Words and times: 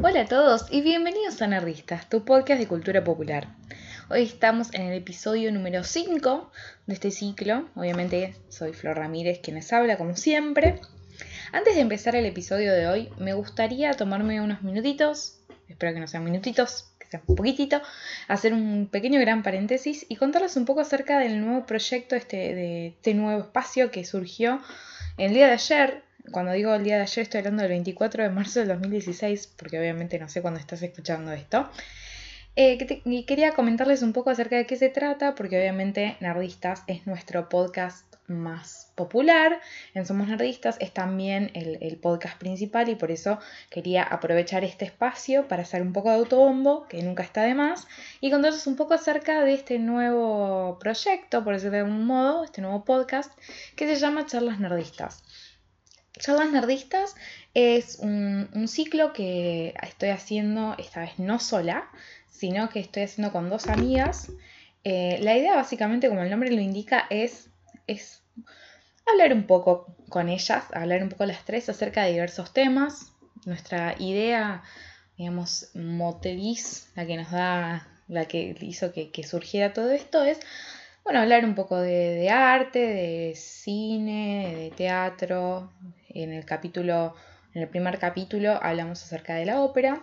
Hola 0.00 0.20
a 0.20 0.26
todos 0.26 0.66
y 0.70 0.80
bienvenidos 0.82 1.42
a 1.42 1.48
Nerdistas, 1.48 2.08
tu 2.08 2.24
podcast 2.24 2.60
de 2.60 2.68
cultura 2.68 3.02
popular. 3.02 3.48
Hoy 4.08 4.22
estamos 4.22 4.72
en 4.72 4.82
el 4.82 4.92
episodio 4.92 5.50
número 5.50 5.82
5 5.82 6.52
de 6.86 6.94
este 6.94 7.10
ciclo. 7.10 7.68
Obviamente 7.74 8.36
soy 8.48 8.74
Flor 8.74 8.96
Ramírez 8.96 9.40
quien 9.42 9.56
les 9.56 9.72
habla 9.72 9.98
como 9.98 10.14
siempre. 10.14 10.80
Antes 11.50 11.74
de 11.74 11.80
empezar 11.80 12.14
el 12.14 12.26
episodio 12.26 12.72
de 12.74 12.86
hoy, 12.86 13.08
me 13.18 13.34
gustaría 13.34 13.92
tomarme 13.92 14.40
unos 14.40 14.62
minutitos, 14.62 15.40
espero 15.66 15.92
que 15.92 15.98
no 15.98 16.06
sean 16.06 16.22
minutitos, 16.22 16.92
que 17.00 17.08
sean 17.08 17.24
un 17.26 17.34
poquitito, 17.34 17.82
hacer 18.28 18.54
un 18.54 18.86
pequeño 18.86 19.18
gran 19.18 19.42
paréntesis 19.42 20.06
y 20.08 20.14
contarles 20.14 20.54
un 20.54 20.64
poco 20.64 20.78
acerca 20.78 21.18
del 21.18 21.44
nuevo 21.44 21.66
proyecto, 21.66 22.14
este, 22.14 22.54
de 22.54 22.86
este 22.86 23.14
nuevo 23.14 23.40
espacio 23.40 23.90
que 23.90 24.04
surgió 24.04 24.60
el 25.16 25.34
día 25.34 25.48
de 25.48 25.54
ayer, 25.54 26.04
cuando 26.30 26.52
digo 26.52 26.74
el 26.74 26.84
día 26.84 26.96
de 26.96 27.02
ayer 27.02 27.22
estoy 27.22 27.38
hablando 27.38 27.62
del 27.62 27.70
24 27.70 28.22
de 28.22 28.30
marzo 28.30 28.60
del 28.60 28.68
2016, 28.68 29.54
porque 29.56 29.78
obviamente 29.78 30.18
no 30.18 30.28
sé 30.28 30.42
cuándo 30.42 30.60
estás 30.60 30.82
escuchando 30.82 31.32
esto. 31.32 31.68
Eh, 32.56 32.76
quería 33.24 33.52
comentarles 33.52 34.02
un 34.02 34.12
poco 34.12 34.30
acerca 34.30 34.56
de 34.56 34.66
qué 34.66 34.76
se 34.76 34.88
trata, 34.88 35.34
porque 35.36 35.58
obviamente 35.58 36.16
Nerdistas 36.20 36.82
es 36.88 37.06
nuestro 37.06 37.48
podcast 37.48 38.08
más 38.28 38.90
popular. 38.94 39.60
En 39.94 40.06
Somos 40.06 40.28
Nerdistas 40.28 40.76
es 40.80 40.92
también 40.92 41.50
el, 41.54 41.78
el, 41.80 41.96
podcast 41.96 42.38
principal 42.38 42.88
y 42.88 42.94
por 42.94 43.10
eso 43.10 43.38
quería 43.70 44.02
aprovechar 44.02 44.64
este 44.64 44.84
espacio 44.84 45.48
para 45.48 45.62
hacer 45.62 45.82
un 45.82 45.92
poco 45.92 46.10
de 46.10 46.16
autobombo, 46.16 46.86
que 46.88 47.02
nunca 47.02 47.22
está 47.22 47.42
de 47.42 47.54
más, 47.54 47.86
y 48.20 48.30
contarles 48.30 48.66
un 48.66 48.76
poco 48.76 48.94
acerca 48.94 49.44
de 49.44 49.54
este 49.54 49.78
nuevo 49.78 50.78
proyecto, 50.80 51.44
por 51.44 51.54
decirlo 51.54 51.76
de 51.76 51.84
algún 51.84 52.06
modo, 52.06 52.44
este 52.44 52.60
nuevo 52.60 52.84
podcast, 52.84 53.32
que 53.76 53.86
se 53.86 53.96
llama 53.96 54.26
Charlas 54.26 54.58
Nerdistas. 54.58 55.22
Charlas 56.18 56.50
Nerdistas 56.50 57.14
es 57.54 57.98
un, 58.00 58.68
ciclo 58.68 59.12
que 59.12 59.74
estoy 59.82 60.10
haciendo 60.10 60.74
esta 60.78 61.00
vez 61.00 61.18
no 61.18 61.38
sola, 61.38 61.88
sino 62.30 62.68
que 62.68 62.80
estoy 62.80 63.04
haciendo 63.04 63.32
con 63.32 63.50
dos 63.50 63.68
amigas. 63.68 64.30
Eh, 64.84 65.18
la 65.22 65.36
idea 65.36 65.56
básicamente, 65.56 66.08
como 66.08 66.22
el 66.22 66.30
nombre 66.30 66.50
lo 66.50 66.60
indica, 66.60 67.06
es, 67.10 67.50
hablar 69.10 69.32
un 69.32 69.46
poco 69.46 69.94
con 70.08 70.28
ellas, 70.28 70.64
hablar 70.72 71.02
un 71.02 71.08
poco 71.08 71.24
las 71.26 71.44
tres 71.44 71.68
acerca 71.68 72.04
de 72.04 72.12
diversos 72.12 72.52
temas. 72.52 73.12
Nuestra 73.44 73.94
idea, 73.98 74.62
digamos, 75.16 75.70
motriz, 75.74 76.90
la 76.94 77.06
que 77.06 77.16
nos 77.16 77.30
da, 77.30 77.88
la 78.08 78.26
que 78.26 78.56
hizo 78.60 78.92
que 78.92 79.24
surgiera 79.24 79.72
todo 79.72 79.90
esto, 79.90 80.22
es 80.24 80.40
bueno, 81.08 81.22
hablar 81.22 81.46
un 81.46 81.54
poco 81.54 81.78
de, 81.78 82.28
arte, 82.28 82.80
de 82.80 83.34
cine, 83.34 84.54
de 84.54 84.70
teatro. 84.72 85.72
En 86.08 86.32
el 86.32 86.44
capítulo, 86.44 87.14
en 87.54 87.62
el 87.62 87.68
primer 87.68 87.98
capítulo 87.98 88.58
hablamos 88.62 89.02
acerca 89.02 89.34
de 89.34 89.46
la 89.46 89.60
ópera, 89.60 90.02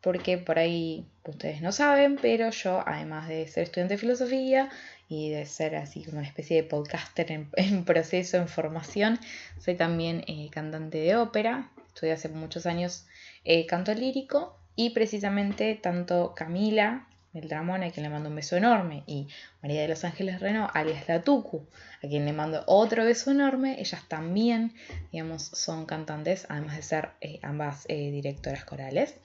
porque 0.00 0.38
por 0.38 0.58
ahí 0.58 1.06
ustedes 1.24 1.62
no 1.62 1.72
saben, 1.72 2.16
pero 2.20 2.50
yo, 2.50 2.82
además 2.86 3.28
de 3.28 3.46
ser 3.48 3.64
estudiante 3.64 3.94
de 3.94 3.98
filosofía 3.98 4.70
y 5.08 5.30
de 5.30 5.46
ser 5.46 5.76
así 5.76 6.04
como 6.04 6.18
una 6.18 6.26
especie 6.26 6.62
de 6.62 6.68
podcaster 6.68 7.32
en, 7.32 7.84
proceso, 7.84 8.36
en 8.36 8.48
formación, 8.48 9.18
soy 9.58 9.74
también 9.74 10.22
eh, 10.26 10.48
cantante 10.50 10.98
de 10.98 11.16
ópera. 11.16 11.70
Estudié 11.88 12.12
hace 12.12 12.28
muchos 12.28 12.66
años 12.66 13.06
eh, 13.44 13.66
canto 13.66 13.94
lírico 13.94 14.58
y 14.74 14.90
precisamente 14.90 15.74
tanto 15.74 16.34
Camila, 16.36 17.08
el 17.36 17.48
Dramón, 17.48 17.82
a 17.82 17.90
quien 17.90 18.04
le 18.04 18.10
mando 18.10 18.28
un 18.28 18.36
beso 18.36 18.56
enorme, 18.56 19.02
y 19.06 19.28
María 19.62 19.82
de 19.82 19.88
los 19.88 20.04
Ángeles 20.04 20.40
Reno, 20.40 20.68
alias 20.72 21.08
La 21.08 21.22
Tucu, 21.22 21.66
a 22.02 22.08
quien 22.08 22.24
le 22.24 22.32
mando 22.32 22.62
otro 22.66 23.04
beso 23.04 23.30
enorme. 23.30 23.80
Ellas 23.80 24.02
también, 24.08 24.74
digamos, 25.12 25.42
son 25.42 25.86
cantantes, 25.86 26.46
además 26.48 26.76
de 26.76 26.82
ser 26.82 27.10
eh, 27.20 27.38
ambas 27.42 27.84
eh, 27.88 28.10
directoras 28.10 28.64
corales. 28.64 29.16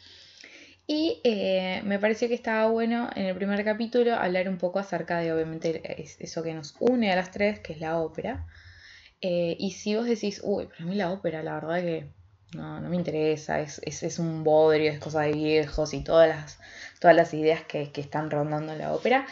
Y 0.87 1.21
eh, 1.23 1.81
me 1.85 1.99
pareció 1.99 2.27
que 2.27 2.33
estaba 2.33 2.67
bueno 2.69 3.09
en 3.15 3.25
el 3.25 3.35
primer 3.35 3.63
capítulo 3.63 4.15
hablar 4.15 4.49
un 4.49 4.57
poco 4.57 4.79
acerca 4.79 5.19
de, 5.19 5.31
obviamente, 5.31 5.81
eso 6.19 6.43
que 6.43 6.53
nos 6.53 6.75
une 6.79 7.11
a 7.11 7.15
las 7.15 7.31
tres, 7.31 7.59
que 7.59 7.73
es 7.73 7.79
la 7.79 7.99
ópera. 7.99 8.45
y 9.21 9.71
si 9.71 9.95
vos 9.95 10.05
decís, 10.05 10.41
uy, 10.43 10.65
para 10.65 10.85
mí 10.85 10.95
la 10.95 11.11
ópera, 11.11 11.43
la 11.43 11.53
verdad 11.53 11.81
que 11.81 12.07
no, 12.53 12.79
no 12.79 12.89
me 12.89 12.95
interesa, 12.95 13.59
es, 13.59 13.81
es, 13.83 14.03
es 14.03 14.19
un 14.19 14.43
bodrio, 14.43 14.91
es 14.91 14.99
cosa 14.99 15.21
de 15.21 15.33
viejos 15.33 15.93
y 15.93 16.03
todas 16.03 16.29
las 16.29 16.59
todas 17.01 17.15
las 17.17 17.33
ideas 17.33 17.63
que, 17.63 17.91
están 17.95 18.29
rondando 18.29 18.75
la 18.75 18.93
ópera, 18.93 19.25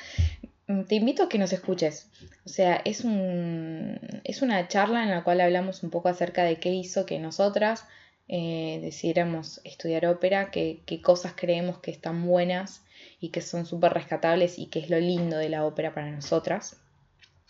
mm, 0.68 0.84
te 0.86 0.96
invito 0.96 1.24
a 1.24 1.30
que 1.30 1.38
nos 1.38 1.54
escuches. 1.54 2.10
O 2.46 2.50
sea, 2.50 2.82
es, 2.84 3.02
un, 3.02 4.00
es 4.24 4.42
una 4.42 4.68
charla 4.68 5.04
en 5.04 5.12
la 5.12 5.24
cual 5.24 5.40
hablamos 5.40 5.84
un 5.84 5.92
poco 5.92 6.10
acerca 6.10 6.44
de 6.44 6.60
qué 6.60 6.70
hizo 6.70 7.06
que 7.06 7.20
nosotras 7.20 7.86
eh, 8.28 8.80
decidiéramos 8.82 9.62
estudiar 9.64 10.08
ópera, 10.08 10.50
qué, 10.50 10.82
cosas 11.04 11.34
creemos 11.36 11.78
que 11.78 11.92
están 11.92 12.26
buenas 12.26 12.82
y 13.20 13.30
que 13.30 13.42
son 13.42 13.68
súper 13.68 13.94
rescatables 13.94 14.58
y 14.58 14.66
qué 14.66 14.80
es 14.80 14.90
lo 14.90 15.00
lindo 15.00 15.38
de 15.38 15.50
la 15.50 15.64
ópera 15.64 15.94
para 15.94 16.10
nosotras. 16.10 16.78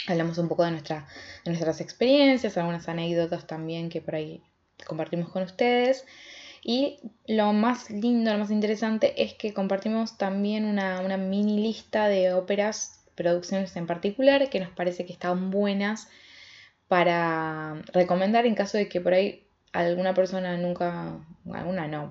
Hablamos 0.06 0.38
un 0.38 0.50
poco 0.50 0.66
de, 0.66 0.72
nuestra, 0.72 1.07
de 1.46 1.51
nuestras 1.51 1.80
experiencias, 1.80 2.57
algunas 2.57 2.90
anécdotas 2.90 3.47
también 3.47 3.88
que 3.88 4.01
por 4.01 4.16
ahí 4.16 4.41
compartimos 4.86 5.30
con 5.30 5.44
ustedes. 5.44 6.06
Y 6.64 7.00
lo 7.28 7.54
más 7.54 7.90
lindo, 7.90 8.32
lo 8.32 8.40
más 8.40 8.52
interesante 8.52 9.24
es 9.24 9.34
que 9.34 9.54
compartimos 9.54 10.18
también 10.18 10.66
una, 10.66 11.18
mini 11.18 11.62
lista 11.62 12.08
de 12.08 12.34
óperas, 12.34 13.06
producciones 13.16 13.76
en 13.76 13.88
particular, 13.88 14.50
que 14.50 14.60
nos 14.60 14.70
parece 14.70 15.06
que 15.06 15.14
están 15.14 15.52
buenas 15.52 16.10
para 16.88 17.82
recomendar 17.94 18.46
en 18.46 18.56
caso 18.56 18.78
de 18.78 18.90
que 18.90 19.00
por 19.00 19.14
ahí 19.14 19.48
alguna 19.72 20.14
persona 20.14 20.58
nunca, 20.58 21.20
alguna 21.54 21.88
no, 21.88 22.10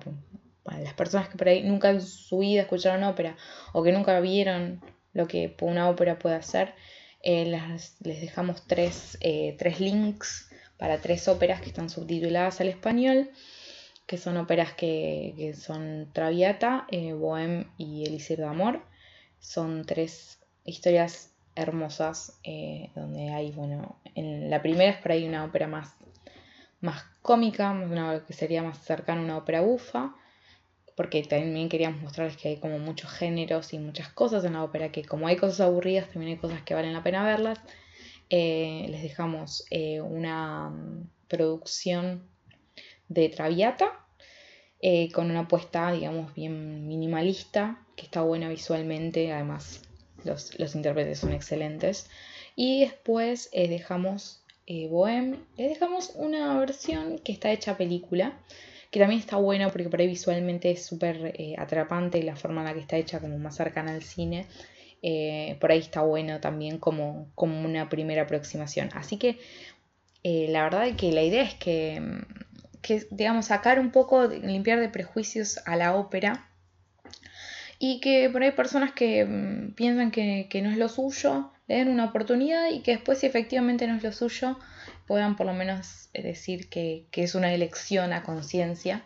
las 0.65 0.93
personas 0.93 1.29
que 1.29 1.37
por 1.37 1.49
ahí 1.49 1.63
nunca 1.63 1.89
en 1.89 2.01
su 2.01 2.39
vida 2.39 2.61
escucharon 2.61 3.03
ópera 3.03 3.35
o 3.73 3.83
que 3.83 3.91
nunca 3.91 4.19
vieron 4.19 4.81
lo 5.13 5.27
que 5.27 5.55
una 5.61 5.89
ópera 5.89 6.19
puede 6.19 6.35
hacer, 6.35 6.73
eh, 7.21 7.45
les 7.45 8.21
dejamos 8.21 8.65
tres, 8.67 9.17
eh, 9.21 9.55
tres 9.57 9.79
links 9.79 10.48
para 10.79 11.01
tres 11.01 11.27
óperas 11.27 11.61
que 11.61 11.67
están 11.67 11.91
subtituladas 11.91 12.59
al 12.61 12.69
español 12.69 13.29
que 14.09 14.17
son 14.17 14.37
óperas 14.37 14.73
que, 14.73 15.53
son 15.55 16.09
Traviata, 16.13 16.87
eh, 16.89 17.13
Bohème 17.13 17.67
y 17.77 18.05
Elixir 18.07 18.39
de 18.39 18.45
Amor. 18.45 18.81
Son 19.39 19.85
tres 19.85 20.39
historias 20.65 21.31
hermosas 21.55 22.39
eh, 22.43 22.89
donde 22.95 23.29
hay, 23.29 23.51
bueno, 23.51 23.97
en 24.15 24.49
la 24.49 24.63
primera 24.63 24.89
es 24.89 24.97
por 24.97 25.11
ahí 25.11 25.27
una 25.27 25.45
ópera 25.45 25.67
más, 25.67 25.93
más 26.81 27.03
cómica, 27.21 27.69
una 27.69 28.25
que 28.25 28.33
sería 28.33 28.63
más 28.63 28.79
cercana 28.79 29.21
a 29.21 29.25
una 29.25 29.37
ópera 29.37 29.61
bufa, 29.61 30.15
porque 30.95 31.21
también 31.21 31.69
queríamos 31.69 32.01
mostrarles 32.01 32.35
que 32.35 32.47
hay 32.47 32.57
como 32.57 32.79
muchos 32.79 33.11
géneros 33.11 33.73
y 33.73 33.77
muchas 33.77 34.09
cosas 34.09 34.43
en 34.43 34.53
la 34.53 34.63
ópera, 34.63 34.91
que 34.91 35.05
como 35.05 35.27
hay 35.27 35.35
cosas 35.35 35.61
aburridas, 35.61 36.09
también 36.09 36.31
hay 36.31 36.39
cosas 36.39 36.63
que 36.63 36.73
valen 36.73 36.93
la 36.93 37.03
pena 37.03 37.23
verlas. 37.23 37.59
Eh, 38.29 38.85
les 38.89 39.01
dejamos 39.01 39.65
una 40.03 40.69
mm, 40.69 41.09
producción 41.27 42.23
de 43.07 43.29
Traviata, 43.29 44.05
eh, 44.81 45.11
con 45.11 45.29
una 45.29 45.41
apuesta, 45.41 45.91
digamos, 45.91 46.33
bien 46.33 46.87
minimalista, 46.87 47.85
que 47.95 48.05
está 48.05 48.21
buena 48.21 48.47
visualmente, 48.49 49.31
además 49.31 49.81
los, 50.23 50.75
intérpretes 50.75 51.19
son 51.19 51.33
excelentes. 51.33 52.09
Y 52.55 52.81
después 52.81 53.49
eh, 53.51 53.67
dejamos 53.67 54.41
eh, 54.67 54.87
Bohem, 54.87 55.37
dejamos 55.57 56.11
una 56.15 56.57
versión 56.59 57.19
que 57.19 57.31
está 57.31 57.51
hecha 57.51 57.77
película, 57.77 58.37
que 58.91 58.99
también 58.99 59.19
está 59.19 59.37
buena 59.37 59.69
porque 59.69 59.89
por 59.89 59.99
ahí 59.99 60.07
visualmente 60.07 60.71
es 60.71 60.85
súper 60.85 61.33
eh, 61.37 61.55
atrapante 61.57 62.21
la 62.23 62.35
forma 62.35 62.61
en 62.61 62.67
la 62.67 62.73
que 62.73 62.79
está 62.79 62.97
hecha, 62.97 63.19
como 63.19 63.37
más 63.39 63.55
cercana 63.55 63.93
al 63.93 64.03
cine. 64.03 64.45
Por 65.59 65.71
ahí 65.71 65.79
está 65.79 66.01
bueno 66.01 66.39
también 66.39 66.77
como, 66.77 67.31
como 67.35 67.65
una 67.65 67.89
primera 67.89 68.23
aproximación. 68.23 68.89
Así 68.93 69.17
que 69.17 69.39
la 70.23 70.63
verdad 70.63 70.87
es 70.87 70.95
que 70.95 71.11
la 71.11 71.21
idea 71.21 71.43
es 71.43 71.53
que 71.55 72.01
que, 72.81 73.07
digamos, 73.11 73.47
sacar 73.47 73.79
un 73.79 73.91
poco, 73.91 74.27
limpiar 74.27 74.79
de 74.79 74.89
prejuicios 74.89 75.59
a 75.65 75.75
la 75.75 75.95
ópera. 75.95 76.45
Y 77.77 78.01
que 78.01 78.29
por 78.29 78.43
ahí 78.43 78.51
personas 78.51 78.91
que 78.91 79.25
mm, 79.25 79.73
piensan 79.73 80.11
que, 80.11 80.47
no 80.61 80.69
es 80.69 80.77
lo 80.77 80.89
suyo, 80.89 81.51
le 81.67 81.75
den 81.75 81.87
una 81.89 82.05
oportunidad 82.05 82.69
y 82.71 82.81
que 82.81 82.91
después 82.91 83.19
si 83.19 83.27
efectivamente 83.27 83.87
no 83.87 83.95
es 83.95 84.03
lo 84.03 84.11
suyo, 84.11 84.59
puedan 85.07 85.35
por 85.35 85.45
lo 85.45 85.53
menos 85.53 86.09
eh, 86.13 86.21
decir 86.21 86.69
que, 86.69 87.07
es 87.13 87.35
una 87.35 87.53
elección 87.53 88.11
a 88.11 88.23
conciencia. 88.23 89.03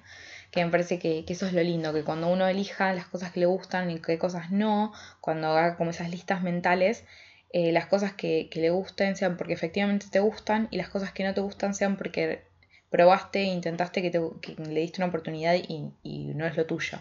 Que 0.54 0.64
me 0.64 0.70
parece 0.70 1.00
que, 1.00 1.26
eso 1.28 1.48
es 1.48 1.54
lo 1.54 1.64
lindo, 1.64 1.92
que 1.94 2.04
cuando 2.04 2.28
uno 2.28 2.48
elija 2.48 2.94
las 2.94 3.08
cosas 3.08 3.32
que 3.32 3.40
le 3.40 3.48
gustan 3.48 3.90
y 3.90 3.98
qué 3.98 4.20
cosas 4.20 4.52
no, 4.52 4.94
cuando 5.20 5.48
haga 5.48 5.76
como 5.78 5.90
esas 5.90 6.12
listas 6.12 6.44
mentales, 6.44 7.06
eh, 7.50 7.72
las 7.72 7.88
cosas 7.88 8.14
que, 8.14 8.52
le 8.54 8.70
gusten 8.70 9.16
sean 9.16 9.36
porque 9.36 9.54
efectivamente 9.54 10.06
te 10.12 10.20
gustan 10.20 10.68
y 10.70 10.78
las 10.78 10.90
cosas 10.90 11.12
que 11.12 11.24
no 11.24 11.34
te 11.34 11.42
gustan 11.42 11.74
sean 11.74 11.98
porque 11.98 12.44
probaste, 12.92 13.42
intentaste 13.42 14.04
que, 14.04 14.12
le 14.12 14.80
diste 14.80 15.02
una 15.02 15.08
oportunidad 15.08 15.56
y, 15.56 15.92
no 16.36 16.46
es 16.46 16.56
lo 16.56 16.68
tuyo. 16.68 17.00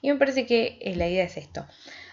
Y 0.00 0.12
me 0.12 0.16
parece 0.16 0.46
que 0.46 0.78
eh, 0.80 0.94
la 0.94 1.08
idea 1.08 1.24
es 1.24 1.36
esto. 1.36 1.66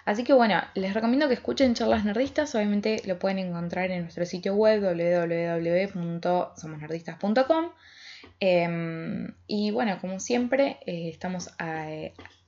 Así 0.05 0.23
que 0.23 0.33
bueno, 0.33 0.63
les 0.73 0.95
recomiendo 0.95 1.27
que 1.27 1.35
escuchen 1.35 1.75
charlas 1.75 2.05
nerdistas. 2.05 2.55
Obviamente 2.55 3.03
lo 3.05 3.19
pueden 3.19 3.37
encontrar 3.37 3.91
en 3.91 4.01
nuestro 4.01 4.25
sitio 4.25 4.55
web 4.55 4.81
www.somosnerdistas.com. 4.81 7.69
Em, 8.39 9.33
y 9.47 9.71
bueno, 9.71 9.99
como 10.01 10.19
siempre, 10.19 10.77
eh, 10.85 11.09
estamos 11.09 11.49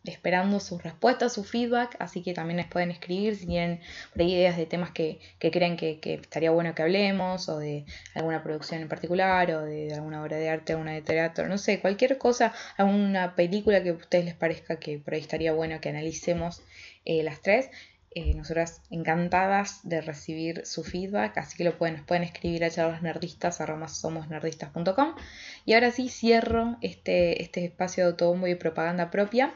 esperando 0.04 0.60
sus 0.60 0.84
respuestas, 0.84 1.34
su 1.34 1.44
feedback, 1.44 1.96
así 2.00 2.22
que 2.24 2.34
también 2.34 2.58
les 2.58 2.68
pueden 2.68 2.92
escribir 2.92 3.36
si 3.36 3.46
tienen 3.46 3.80
ideas 4.16 4.58
de 4.58 4.66
temas 4.66 4.92
que, 4.92 5.20
creen 5.40 5.78
que, 5.78 6.00
estaría 6.04 6.52
bueno 6.52 6.76
que 6.76 6.82
hablemos, 6.82 7.48
o 7.48 7.60
de 7.60 7.86
alguna 8.14 8.44
producción 8.44 8.82
en 8.82 8.90
particular, 8.90 9.50
o 9.52 9.62
de, 9.62 9.94
alguna 9.94 10.22
obra 10.22 10.38
de 10.38 10.50
arte, 10.50 10.74
alguna 10.74 10.92
de 10.92 11.02
teatro, 11.02 11.48
no 11.48 11.58
sé, 11.58 11.80
cualquier 11.80 12.18
cosa, 12.18 12.54
alguna 12.78 13.36
película 13.36 13.82
que 13.82 13.90
a 13.90 13.94
ustedes 13.94 14.26
les 14.26 14.36
parezca 14.36 14.78
que 14.78 15.00
por 15.00 15.14
ahí 15.14 15.22
estaría 15.22 15.54
bueno 15.54 15.80
que 15.80 15.90
analicemos 15.90 16.62
eh, 17.06 17.24
las 17.24 17.42
tres. 17.42 17.70
Eh, 18.16 18.34
nosotras 18.36 18.82
encantadas 18.92 19.80
de 19.84 20.02
recibir 20.02 20.66
su 20.66 20.84
feedback, 20.84 21.38
así 21.38 21.58
que 21.58 21.64
lo 21.64 21.78
pueden, 21.78 21.96
nos 21.98 22.06
pueden 22.06 22.24
escribir 22.24 22.64
a 22.64 22.70
charlasnerdistas.com. 22.70 25.16
Y 25.66 25.74
ahora 25.74 25.92
sí 25.92 26.10
cierro 26.10 26.78
este, 26.82 27.42
este 27.42 27.66
espacio 27.66 28.04
de 28.04 28.12
autobombo 28.12 28.48
y 28.48 28.56
propaganda 28.56 29.10
propia. 29.10 29.56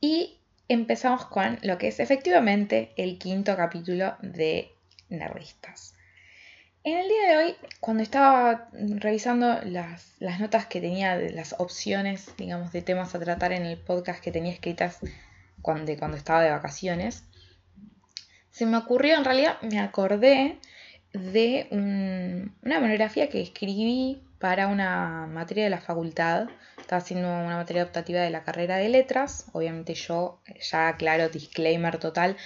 Y 0.00 0.38
empezamos 0.68 1.26
con 1.26 1.58
lo 1.62 1.78
que 1.78 1.88
es 1.88 2.00
efectivamente 2.00 2.92
el 2.96 3.18
quinto 3.18 3.56
capítulo 3.56 4.16
de 4.22 4.72
Nerdistas. 5.08 5.94
En 6.82 6.96
el 6.96 7.08
día 7.08 7.28
de 7.28 7.36
hoy, 7.36 7.56
cuando 7.80 8.02
estaba 8.02 8.70
revisando 8.72 9.60
las, 9.64 10.16
notas 10.40 10.64
que 10.64 10.80
tenía 10.80 11.18
de 11.18 11.30
las 11.30 11.54
opciones, 11.58 12.34
digamos, 12.38 12.72
de 12.72 12.80
temas 12.80 13.14
a 13.14 13.20
tratar 13.20 13.52
en 13.52 13.66
el 13.66 13.76
podcast 13.76 14.24
que 14.24 14.32
tenía 14.32 14.52
escritas 14.52 14.98
cuando, 15.60 15.94
cuando 15.98 16.16
estaba 16.16 16.42
de 16.42 16.50
vacaciones, 16.50 17.24
se 18.50 18.66
me 18.66 18.76
ocurrió, 18.76 19.16
en 19.16 19.24
realidad 19.24 19.60
me 19.62 19.80
acordé 19.80 20.58
de 21.12 21.66
una 21.70 22.80
monografía 22.80 23.28
que 23.28 23.40
escribí 23.40 24.22
para 24.38 24.68
una 24.68 25.26
materia 25.26 25.64
de 25.64 25.70
la 25.70 25.80
facultad. 25.80 26.48
Estaba 26.78 27.02
haciendo 27.02 27.28
una 27.28 27.56
materia 27.56 27.82
optativa 27.82 28.20
de 28.20 28.30
la 28.30 28.42
carrera 28.42 28.76
de 28.76 28.88
letras. 28.88 29.46
Obviamente 29.52 29.94
yo, 29.94 30.40
ya 30.60 30.96
claro, 30.96 31.28
disclaimer 31.28 31.98
total, 31.98 32.36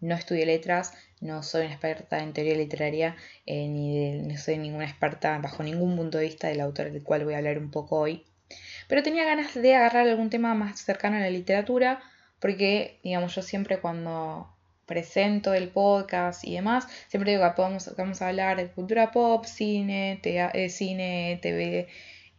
no 0.00 0.14
estudié 0.14 0.46
letras, 0.46 0.92
no 1.20 1.42
soy 1.42 1.66
una 1.66 1.72
experta 1.74 2.18
en 2.18 2.32
teoría 2.32 2.56
literaria, 2.56 3.16
eh, 3.46 3.68
ni 3.68 4.20
no 4.20 4.36
soy 4.38 4.58
ninguna 4.58 4.84
experta 4.84 5.38
bajo 5.38 5.62
ningún 5.62 5.96
punto 5.96 6.18
de 6.18 6.24
vista 6.24 6.48
del 6.48 6.60
autor 6.60 6.90
del 6.90 7.02
cual 7.02 7.24
voy 7.24 7.34
a 7.34 7.38
hablar 7.38 7.58
un 7.58 7.70
poco 7.70 7.98
hoy. 7.98 8.24
Pero 8.88 9.02
tenía 9.02 9.24
ganas 9.24 9.54
de 9.54 9.74
agarrar 9.74 10.06
algún 10.06 10.28
tema 10.28 10.54
más 10.54 10.80
cercano 10.80 11.16
a 11.16 11.20
la 11.20 11.30
literatura, 11.30 12.02
porque, 12.40 13.00
digamos, 13.02 13.34
yo 13.34 13.42
siempre 13.42 13.78
cuando 13.78 14.53
presento 14.86 15.54
el 15.54 15.68
podcast 15.68 16.44
y 16.44 16.54
demás, 16.54 16.86
siempre 17.08 17.32
digo 17.32 17.44
que 17.54 17.62
vamos 17.96 18.22
a 18.22 18.28
hablar 18.28 18.56
de 18.56 18.68
cultura 18.68 19.10
pop, 19.10 19.44
cine, 19.44 20.20
eh, 20.22 20.68
cine, 20.68 21.38
TV 21.42 21.88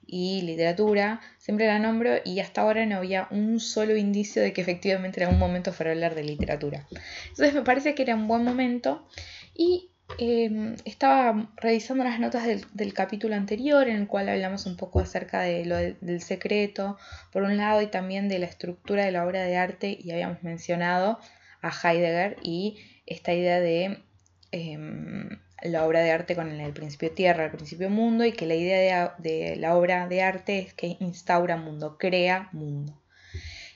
y 0.08 0.42
literatura, 0.42 1.22
siempre 1.40 1.68
la 1.68 1.80
nombro 1.80 2.12
y 2.24 2.40
hasta 2.40 2.62
ahora 2.62 2.86
no 2.86 2.98
había 2.98 3.28
un 3.32 3.60
solo 3.60 3.96
indicio 3.96 4.42
de 4.42 4.54
que 4.54 4.62
efectivamente 4.62 5.20
en 5.20 5.28
algún 5.28 5.40
momento 5.40 5.74
fuera 5.74 5.92
hablar 5.92 6.16
de 6.16 6.24
literatura. 6.24 6.88
Entonces 7.30 7.54
me 7.54 7.62
parece 7.62 7.96
que 7.96 8.04
era 8.04 8.16
un 8.16 8.28
buen 8.28 8.44
momento 8.44 9.08
y 9.56 9.90
em, 10.20 10.76
estaba 10.86 11.50
revisando 11.58 12.04
las 12.04 12.20
notas 12.20 12.46
del, 12.46 12.94
capítulo 12.94 13.36
anterior 13.36 13.88
en 13.88 13.96
el 13.96 14.08
cual 14.08 14.30
hablamos 14.30 14.68
un 14.68 14.78
poco 14.78 15.00
acerca 15.00 15.42
de 15.42 15.66
lo 15.66 15.76
del 15.78 16.22
secreto, 16.22 16.98
por 17.32 17.44
un 17.44 17.58
lado, 17.58 17.82
y 17.82 17.88
también 17.88 18.30
de 18.30 18.40
la 18.40 18.46
estructura 18.46 19.06
de 19.06 19.12
la 19.12 19.26
obra 19.26 19.44
de 19.44 19.58
arte 19.58 19.98
y 20.00 20.12
habíamos 20.12 20.44
mencionado 20.44 21.20
a 21.66 21.72
Heidegger 21.72 22.38
y 22.44 22.78
esta 23.06 23.34
idea 23.34 23.60
de 23.60 24.04
em, 24.52 25.30
la 25.64 25.86
obra 25.86 26.02
de 26.02 26.12
arte 26.12 26.36
con 26.36 26.52
el 26.52 26.74
principio 26.74 27.12
tierra, 27.12 27.46
el 27.46 27.52
principio 27.52 27.90
mundo, 27.90 28.24
y 28.26 28.34
que 28.34 28.46
la 28.46 28.56
idea 28.56 29.16
de, 29.18 29.56
la 29.56 29.76
obra 29.76 30.08
de 30.08 30.22
arte 30.22 30.60
es 30.60 30.74
que 30.74 30.98
instaura 31.00 31.58
mundo, 31.58 31.98
crea 31.98 32.50
mundo. 32.52 33.02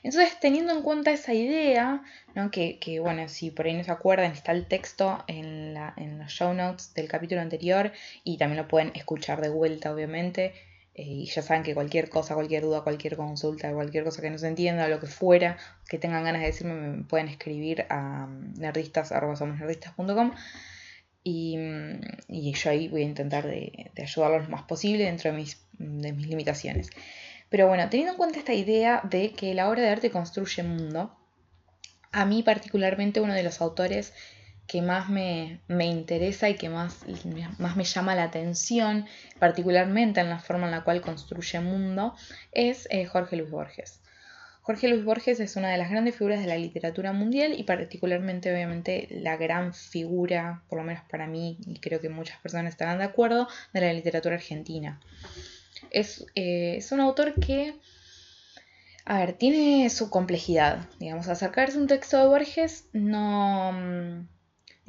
Entonces, 0.02 0.40
teniendo 0.40 0.72
en 0.74 0.82
cuenta 0.82 1.12
esa 1.12 1.34
idea, 1.34 2.04
que, 2.52 3.00
bueno, 3.02 3.28
si 3.28 3.52
por 3.52 3.66
ahí 3.66 3.74
no 3.74 3.84
se 3.84 3.92
acuerdan, 3.92 4.32
está 4.32 4.54
el 4.54 4.66
texto 4.66 5.24
en 5.28 5.74
los 5.74 6.32
show 6.32 6.54
notes 6.54 6.94
del 6.94 7.10
capítulo 7.10 7.42
anterior 7.42 7.92
y 8.24 8.38
también 8.38 8.62
lo 8.62 8.68
pueden 8.68 8.92
escuchar 8.96 9.42
de 9.42 9.50
vuelta, 9.50 9.94
obviamente. 9.94 10.54
Eh, 11.00 11.04
y 11.04 11.26
ya 11.28 11.42
saben 11.42 11.64
que 11.64 11.74
cualquier 11.74 12.10
cosa, 12.10 12.34
cualquier 12.36 12.64
duda, 12.64 12.82
cualquier 12.82 13.16
consulta, 13.16 13.72
cualquier 13.72 14.04
cosa 14.04 14.22
que 14.22 14.30
no 14.30 14.38
se 14.38 14.48
entienda, 14.50 14.90
lo 14.90 15.00
que 15.00 15.08
fuera, 15.08 15.58
que 15.88 15.98
tengan 15.98 16.26
ganas 16.26 16.42
de 16.42 16.48
decirme, 16.48 16.74
me 16.74 17.04
pueden 17.06 17.30
escribir 17.30 17.86
a 17.90 18.28
nerdistas.com 18.58 20.32
y, 21.24 21.58
y 22.28 22.54
yo 22.54 22.70
ahí 22.70 22.90
voy 22.90 23.04
a 23.04 23.06
intentar 23.06 23.48
de, 23.48 23.92
de 23.96 24.04
ayudarlos 24.04 24.44
lo 24.44 24.50
más 24.50 24.64
posible 24.64 25.06
dentro 25.06 25.32
de 25.32 25.38
mis, 25.38 25.66
de 25.78 26.12
mis 26.12 26.28
limitaciones. 26.28 26.90
Pero 27.48 27.68
bueno, 27.68 27.90
teniendo 27.90 28.12
en 28.14 28.18
cuenta 28.18 28.40
esta 28.40 28.54
idea 28.54 29.02
de 29.10 29.32
que 29.32 29.54
la 29.54 29.70
obra 29.70 29.84
de 29.84 29.90
arte 29.90 30.12
construye 30.12 30.64
mundo, 30.64 31.16
a 32.12 32.26
mí 32.26 32.44
particularmente 32.44 33.22
uno 33.22 33.34
de 33.34 33.44
los 33.44 33.62
autores 33.62 34.14
que 34.70 34.84
más 34.84 35.10
me, 35.10 35.62
interesa 35.68 36.48
y 36.48 36.56
que 36.56 36.70
más, 36.70 37.00
más, 37.58 37.76
me 37.76 37.84
llama 37.84 38.14
la 38.14 38.26
atención, 38.26 39.08
particularmente 39.40 40.22
en 40.22 40.30
la 40.30 40.38
forma 40.38 40.66
en 40.66 40.72
la 40.72 40.84
cual 40.84 41.02
construye 41.02 41.60
mundo, 41.60 42.16
es 42.52 42.88
eh, 42.92 43.06
Jorge 43.06 43.36
Luis 43.36 43.50
Borges. 43.50 44.00
Jorge 44.62 44.88
Luis 44.88 45.04
Borges 45.04 45.40
es 45.40 45.56
una 45.56 45.72
de 45.72 45.80
las 45.80 45.90
grandes 45.90 46.16
figuras 46.16 46.40
de 46.40 46.46
la 46.46 46.56
literatura 46.56 47.14
mundial 47.14 47.56
y 47.58 47.64
particularmente 47.64 48.54
obviamente 48.54 49.08
la 49.10 49.38
gran 49.38 49.74
figura, 49.74 50.62
por 50.70 50.78
lo 50.78 50.86
menos 50.86 51.02
para 51.10 51.26
mí, 51.26 51.58
y 51.66 51.80
creo 51.80 52.00
que 52.00 52.10
muchas 52.10 52.38
personas 52.38 52.72
estarán 52.72 53.00
de 53.00 53.06
acuerdo, 53.06 53.48
de 53.74 53.82
la 53.82 53.92
literatura 53.92 54.36
argentina. 54.36 55.02
Es, 55.90 56.28
eh, 56.36 56.76
es 56.78 56.92
un 56.92 57.00
autor 57.00 57.34
que, 57.34 57.74
a 59.06 59.18
ver, 59.18 59.34
tiene 59.34 59.90
su 59.90 60.12
complejidad. 60.12 60.88
Digamos, 61.00 61.28
acercarse 61.28 61.76
a 61.80 61.82
un 61.82 61.88
texto 61.88 62.20
de 62.20 62.28
Borges 62.28 62.86
no 62.94 64.28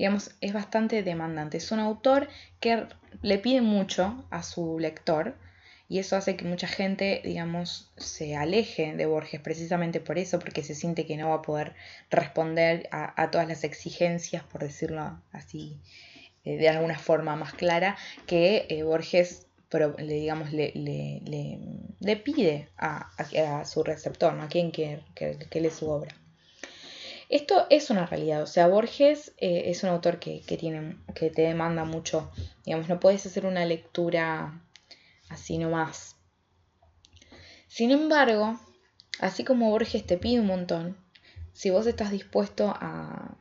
digamos, 0.00 0.31
es 0.41 0.55
bastante 0.55 1.02
demandante. 1.02 1.58
Es 1.58 1.73
un 1.73 1.79
autor 1.79 2.31
que 2.58 2.87
le 3.20 3.37
pide 3.37 3.61
mucho 3.61 4.25
a 4.31 4.43
su 4.43 4.79
lector 4.79 5.35
y 5.91 5.99
eso 5.99 6.17
hace 6.17 6.37
que 6.37 6.47
mucha 6.47 6.67
gente, 6.67 7.20
digamos, 7.23 7.93
se 7.99 8.35
aleje 8.35 8.94
de 8.97 9.05
Borges 9.05 9.43
precisamente 9.43 10.00
por 10.00 10.17
eso, 10.17 10.38
porque 10.38 10.62
se 10.62 10.75
siente 10.75 11.05
que 11.05 11.19
no 11.19 11.29
va 11.29 11.35
a 11.35 11.43
poder 11.43 11.75
responder 12.08 12.88
a, 12.91 13.31
todas 13.31 13.47
las 13.47 13.62
exigencias, 13.62 14.43
por 14.43 14.62
decirlo 14.62 15.20
así, 15.32 15.79
eh, 16.46 16.56
de 16.56 16.70
alguna 16.70 16.99
forma 16.99 17.37
más 17.37 17.53
clara, 17.53 17.99
que 18.26 18.64
eh, 18.70 18.82
Borges 18.82 19.49
le, 19.99 20.14
digamos, 20.14 20.50
le, 20.50 20.73
le, 22.00 22.17
pide 22.17 22.70
a, 22.79 23.67
su 23.67 23.82
receptor, 23.82 24.32
a 24.41 24.49
quien 24.49 24.73
que, 24.73 25.03
que 25.14 25.61
lee 25.61 25.69
su 25.69 25.91
obra. 25.91 26.17
Esto 27.31 27.69
es 27.70 27.91
una 27.91 28.06
realidad, 28.06 28.43
o 28.43 28.46
sea, 28.49 28.67
Borges 28.67 29.34
eh, 29.39 29.63
es 29.67 29.84
un 29.84 29.91
autor 29.91 30.19
que, 30.19 30.43
que 30.43 31.31
te 31.31 31.43
demanda 31.43 31.84
mucho, 31.84 32.29
digamos, 32.67 32.89
no 32.89 32.99
puedes 32.99 33.25
hacer 33.25 33.46
una 33.46 33.65
lectura 33.65 34.60
así 35.29 35.56
nomás. 35.56 36.17
Sin 37.69 37.93
embargo, 37.93 38.58
así 39.20 39.44
como 39.44 39.70
Borges 39.70 40.05
te 40.05 40.19
pide 40.19 40.41
un 40.41 40.49
montón, 40.49 40.96
si 41.53 41.70
vos 41.70 41.87
estás 41.87 42.10
dispuesto 42.10 42.75
a, 42.75 43.37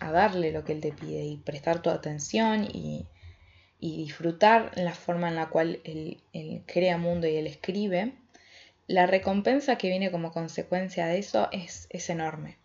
darle 0.00 0.50
lo 0.50 0.64
que 0.64 0.72
él 0.72 0.80
te 0.80 0.90
pide 0.90 1.24
y 1.24 1.36
prestar 1.36 1.80
tu 1.80 1.90
atención 1.90 2.64
y, 2.64 3.06
disfrutar 3.78 4.72
la 4.74 4.94
forma 4.94 5.28
en 5.28 5.36
la 5.36 5.48
cual 5.48 5.80
él, 5.84 6.20
crea 6.66 6.98
mundo 6.98 7.28
y 7.28 7.36
él 7.36 7.46
escribe, 7.46 8.14
la 8.88 9.06
recompensa 9.06 9.78
que 9.78 9.90
viene 9.90 10.10
como 10.10 10.32
consecuencia 10.32 11.06
de 11.06 11.18
eso 11.20 11.48
es, 11.52 11.86
es 11.90 12.10
enorme. 12.10 12.58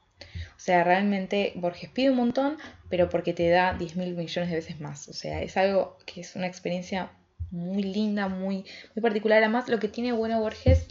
O 0.55 0.59
sea, 0.59 0.83
realmente 0.83 1.53
Borges 1.55 1.89
pide 1.89 2.11
un 2.11 2.17
montón, 2.17 2.57
pero 2.89 3.09
porque 3.09 3.33
te 3.33 3.49
da 3.49 3.73
10 3.73 3.95
mil 3.97 4.15
millones 4.15 4.49
de 4.49 4.55
veces 4.55 4.79
más. 4.79 5.07
O 5.09 5.13
sea, 5.13 5.41
es 5.41 5.57
algo 5.57 5.97
que 6.05 6.21
es 6.21 6.35
una 6.35 6.47
experiencia 6.47 7.11
muy 7.51 7.83
linda, 7.83 8.27
muy, 8.27 8.65
muy 8.95 9.01
particular. 9.01 9.39
Además, 9.39 9.69
lo 9.69 9.79
que 9.79 9.87
tiene 9.87 10.11
bueno 10.11 10.39
Borges 10.39 10.87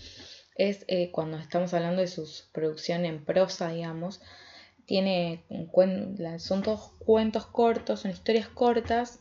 es 0.57 0.85
eh, 0.89 1.11
cuando 1.11 1.39
estamos 1.39 1.73
hablando 1.75 2.03
de 2.03 2.09
su 2.09 2.29
producción 2.53 3.05
en 3.05 3.25
prosa, 3.25 3.71
digamos, 3.71 4.21
tiene 4.87 5.45
son 6.39 6.63
todos 6.63 6.93
cuentos 6.99 7.47
cortos, 7.47 8.01
son 8.01 8.11
historias 8.11 8.49
cortas. 8.49 9.21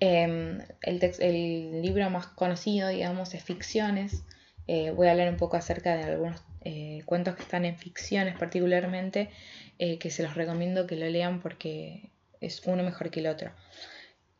Em, 0.00 0.60
el, 0.82 1.82
libro 1.82 2.10
más 2.10 2.26
conocido, 2.26 2.88
digamos, 2.88 3.34
es 3.34 3.42
Ficciones. 3.42 4.24
Eh, 4.66 4.90
voy 4.90 5.08
a 5.08 5.12
hablar 5.12 5.28
un 5.28 5.36
poco 5.36 5.56
acerca 5.56 5.96
de 5.96 6.04
algunos 6.04 6.40
eh, 6.64 7.02
cuentos 7.04 7.36
que 7.36 7.42
están 7.42 7.64
en 7.64 7.76
ficciones 7.76 8.38
particularmente, 8.38 9.30
eh, 9.78 9.98
que 9.98 10.10
se 10.10 10.22
los 10.22 10.34
recomiendo 10.34 10.86
que 10.86 10.96
lo 10.96 11.06
lean 11.08 11.40
porque 11.40 12.10
es 12.40 12.62
uno 12.66 12.82
mejor 12.82 13.10
que 13.10 13.20
el 13.20 13.26
otro. 13.26 13.52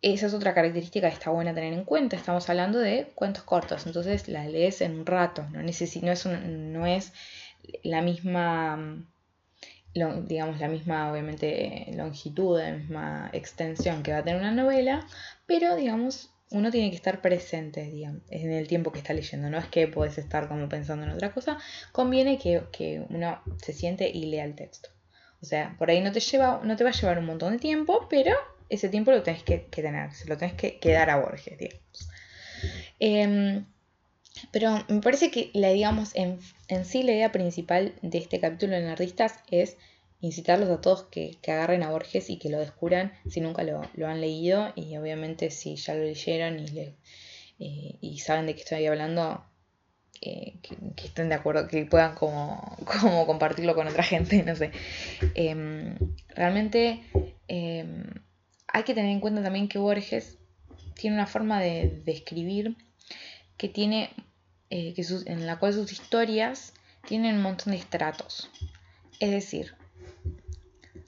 Esa 0.03 0.27
es 0.27 0.35
otra 0.35 0.53
característica 0.53 1.09
que 1.09 1.15
está 1.15 1.31
buena 1.31 1.55
tener 1.55 1.73
en 1.73 1.85
cuenta. 1.85 2.17
Estamos 2.17 2.51
hablando 2.51 2.81
de 2.81 3.13
cuentos 3.15 3.45
cortos, 3.45 3.87
entonces 3.87 4.27
la 4.27 4.47
lees 4.47 4.81
en 4.81 4.99
un 4.99 5.07
rato. 5.07 5.47
No, 5.51 5.63
no, 5.63 5.69
es, 5.69 6.27
no 6.27 6.87
es 6.87 7.13
la 7.85 8.03
misma, 8.03 9.07
digamos, 9.95 10.59
la 10.59 10.67
misma, 10.67 11.13
obviamente, 11.13 11.87
longitud, 11.95 12.59
la 12.59 12.73
misma 12.73 13.31
extensión 13.33 14.03
que 14.03 14.11
va 14.11 14.19
a 14.19 14.25
tener 14.25 14.41
una 14.41 14.51
novela, 14.51 15.07
pero, 15.47 15.77
digamos, 15.77 16.32
uno 16.53 16.71
tiene 16.71 16.91
que 16.91 16.97
estar 16.97 17.21
presente, 17.21 17.83
digamos, 17.91 18.23
en 18.31 18.53
el 18.53 18.69
tiempo 18.69 18.93
que 18.93 18.99
está 18.99 19.15
leyendo. 19.15 19.51
No 19.51 19.59
es 19.59 19.67
que 19.67 19.89
puedes 19.89 20.19
estar 20.19 20.49
como 20.49 20.69
pensando 20.69 21.05
en 21.05 21.13
otra 21.13 21.33
cosa. 21.33 21.59
Conviene 21.93 22.39
que, 22.39 23.05
uno 23.09 23.43
se 23.63 23.73
siente 23.73 24.09
y 24.09 24.27
lea 24.27 24.45
el 24.45 24.55
texto. 24.55 24.91
O 25.41 25.47
sea, 25.47 25.75
por 25.79 25.91
ahí 25.91 26.01
no 26.01 26.13
te 26.13 26.21
lleva, 26.21 26.61
no 26.63 26.77
te 26.77 26.85
va 26.85 26.91
a 26.91 26.93
llevar 26.93 27.19
un 27.19 27.27
montón 27.27 27.53
de 27.53 27.59
tiempo, 27.59 28.07
pero 28.09 28.35
ese 28.69 28.89
tiempo 28.89 29.11
lo 29.11 29.23
tenés 29.23 29.43
que, 29.43 29.59
tener, 29.59 30.13
se 30.13 30.29
lo 30.29 30.37
tenés 30.37 30.55
que, 30.55 30.93
dar 30.93 31.11
a 31.11 31.17
Borges, 31.17 31.59
digamos. 31.59 32.09
Em, 33.01 33.67
pero 34.51 34.85
me 34.89 35.01
parece 35.01 35.31
que 35.31 35.51
la, 35.55 35.71
digamos, 35.71 36.15
en, 36.15 36.39
en, 36.69 36.85
sí 36.85 37.03
la 37.03 37.13
idea 37.13 37.33
principal 37.33 37.95
de 38.03 38.19
este 38.19 38.41
capítulo 38.41 38.77
de 38.77 38.83
Nerdistas 38.83 39.35
es 39.51 39.77
incitarlos 40.23 40.71
a 40.71 40.81
todos 40.81 41.03
que, 41.03 41.37
agarren 41.47 41.83
a 41.83 41.91
Borges 41.91 42.31
y 42.31 42.39
que 42.39 42.49
lo 42.49 42.59
descubran 42.59 43.13
si 43.29 43.41
nunca 43.41 43.65
lo, 43.65 43.83
han 44.07 44.21
leído 44.21 44.73
y 44.77 44.97
obviamente 44.97 45.51
si 45.51 45.75
ya 45.77 45.95
lo 45.95 46.05
leyeron 46.05 46.61
y, 46.61 46.69
le, 46.69 46.95
eh, 47.59 47.97
y 48.01 48.19
saben 48.21 48.47
de 48.47 48.55
qué 48.55 48.63
estoy 48.63 48.87
hablando, 48.87 49.45
eh, 50.21 50.55
que, 50.63 51.07
estén 51.07 51.29
de 51.29 51.35
acuerdo, 51.35 51.67
que 51.67 51.85
puedan 51.87 52.15
como, 52.15 52.79
como 53.01 53.27
compartirlo 53.27 53.75
con 53.75 53.89
otra 53.89 54.05
gente, 54.05 54.43
no 54.45 54.55
sé. 54.55 54.71
Em, 55.35 55.97
realmente 56.29 57.03
em, 57.49 58.05
hay 58.69 58.85
que 58.85 58.95
tener 58.95 59.11
en 59.11 59.21
cuenta 59.21 59.43
también 59.43 59.69
que 59.69 59.79
Borges 59.79 60.39
tiene 60.95 61.17
una 61.17 61.27
forma 61.27 61.61
de, 61.61 62.01
escribir 62.07 62.77
que 63.57 63.69
tiene, 63.69 64.11
eh, 64.71 64.95
que 64.95 65.05
en 65.27 65.47
la 65.47 65.59
cual 65.59 65.73
sus 65.73 65.91
historias 65.91 66.75
tienen 67.09 67.37
un 67.37 67.43
montón 67.43 67.73
de 67.73 67.81
estratos. 67.81 68.49
Es 69.19 69.33
decir, 69.33 69.75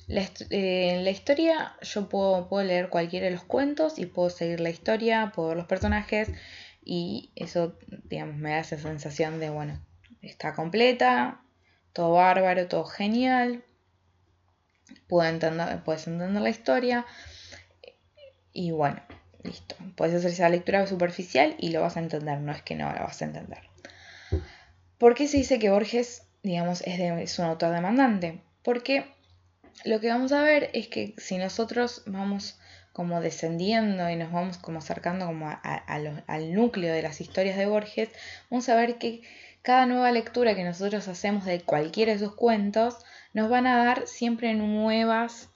eh, 0.09 0.91
en 0.91 1.05
la 1.05 1.11
historia 1.11 1.77
yo 1.83 2.09
puedo, 2.09 2.49
puedo, 2.49 2.65
leer 2.65 2.89
cualquiera 2.89 3.27
de 3.27 3.33
los 3.33 3.45
cuentos 3.45 3.99
y 3.99 4.07
puedo 4.07 4.31
seguir 4.31 4.61
la 4.61 4.71
historia, 4.71 5.33
puedo 5.35 5.49
ver 5.49 5.57
los 5.57 5.67
personajes 5.67 6.31
y 6.85 7.31
eso, 7.37 7.79
digamos, 8.05 8.37
me 8.37 8.51
da 8.51 8.59
esa 8.59 8.79
sensación 8.79 9.41
de, 9.41 9.51
bueno, 9.51 9.81
está 10.21 10.55
completa, 10.55 11.41
todo 11.93 12.13
bárbaro, 12.13 12.69
todo 12.69 12.85
genial, 12.85 13.65
puedo 15.07 15.29
entender, 15.29 15.83
puedes 15.85 16.07
entender 16.07 16.43
la 16.43 16.51
historia 16.51 17.07
y 18.53 18.71
bueno, 18.71 19.01
listo. 19.43 19.75
Puedes 19.97 20.15
hacer 20.15 20.31
esa 20.31 20.49
lectura 20.49 20.87
superficial 20.87 21.57
y 21.59 21.71
lo 21.71 21.81
vas 21.81 21.97
a 21.97 22.01
entender, 22.01 22.41
no 22.41 22.53
es 22.53 22.63
que 22.63 22.75
no 22.75 22.93
lo 22.93 23.01
vas 23.01 23.23
a 23.23 23.25
entender. 23.27 23.61
¿Por 24.99 25.15
qué 25.15 25.29
se 25.29 25.39
dice 25.39 25.59
que 25.59 25.71
Borges, 25.71 26.23
digamos, 26.43 26.83
es, 26.83 27.01
es 27.01 27.39
un 27.39 27.47
autor 27.47 27.73
demandante? 27.73 28.41
Porque 28.63 29.14
lo 29.85 30.01
que 30.01 30.09
vamos 30.09 30.33
a 30.33 30.43
ver 30.43 30.71
es 30.73 30.89
que 30.89 31.15
si 31.19 31.39
nosotros 31.39 32.03
vamos 32.07 32.59
como 32.93 33.21
descendiendo 33.21 34.09
y 34.09 34.17
nos 34.17 34.31
vamos 34.31 34.57
como 34.59 34.79
acercando 34.79 35.27
como 35.27 35.51
al 35.63 36.55
núcleo 36.55 36.95
de 36.95 37.03
las 37.03 37.21
historias 37.21 37.57
de 37.57 37.67
Borges, 37.67 38.09
vamos 38.51 38.69
a 38.69 38.77
ver 38.77 38.99
que 38.99 39.23
cada 39.63 39.87
nueva 39.87 40.13
lectura 40.13 40.55
que 40.55 40.63
nosotros 40.63 41.09
hacemos 41.09 41.45
de 41.45 41.61
cualquiera 41.61 42.13
de 42.13 42.21
sus 42.21 42.35
cuentos 42.35 42.99
nos 43.33 43.51
van 43.51 43.67
a 43.67 43.85
dar 43.85 44.07
siempre 44.07 44.55
nuevas 44.55 45.49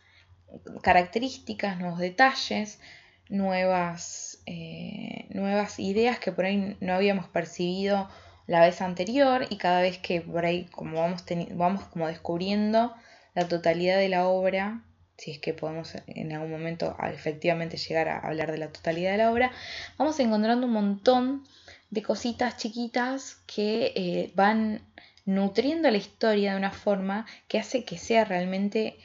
características, 0.82 1.78
nuevos 1.78 1.98
detalles, 2.00 2.80
nuevas, 3.28 4.42
eh, 4.46 5.26
nuevas 5.30 5.78
ideas 5.78 6.18
que 6.18 6.32
por 6.32 6.46
ahí 6.46 6.76
no 6.80 6.94
habíamos 6.94 7.28
percibido 7.28 8.08
la 8.46 8.62
vez 8.62 8.80
anterior 8.80 9.46
y 9.48 9.58
cada 9.58 9.82
vez 9.82 9.98
que 9.98 10.22
por 10.22 10.44
ahí 10.44 10.64
como 10.72 11.00
vamos, 11.00 11.25
vamos 11.52 11.84
como 11.84 12.08
descubriendo 12.08 12.94
la 13.35 13.49
totalidad 13.49 13.99
de 13.99 14.08
la 14.08 14.26
obra, 14.28 14.82
si 15.16 15.32
es 15.32 15.38
que 15.38 15.54
podemos 15.54 15.94
en 16.06 16.32
algún 16.32 16.50
momento 16.50 16.97
efectivamente 17.02 17.76
llegar 17.76 18.08
a 18.08 18.20
hablar 18.20 18.52
de 18.52 18.58
la 18.58 18.68
totalidad 18.68 19.12
de 19.12 19.18
la 19.18 19.32
obra, 19.32 19.52
vamos 19.97 20.18
encontrando 20.20 20.66
un 20.66 20.73
montón 20.73 21.44
de 21.90 22.02
cositas 22.02 22.56
chiquitas 22.56 23.37
que 23.47 23.92
eh, 23.97 24.32
van 24.35 24.82
nutriendo 25.25 25.90
la 25.90 25.99
historia 25.99 26.52
de 26.52 26.58
una 26.58 26.70
forma 26.70 27.26
que 27.49 27.58
hace 27.58 27.85
que 27.85 27.99
sea 27.99 28.25
realmente 28.25 28.97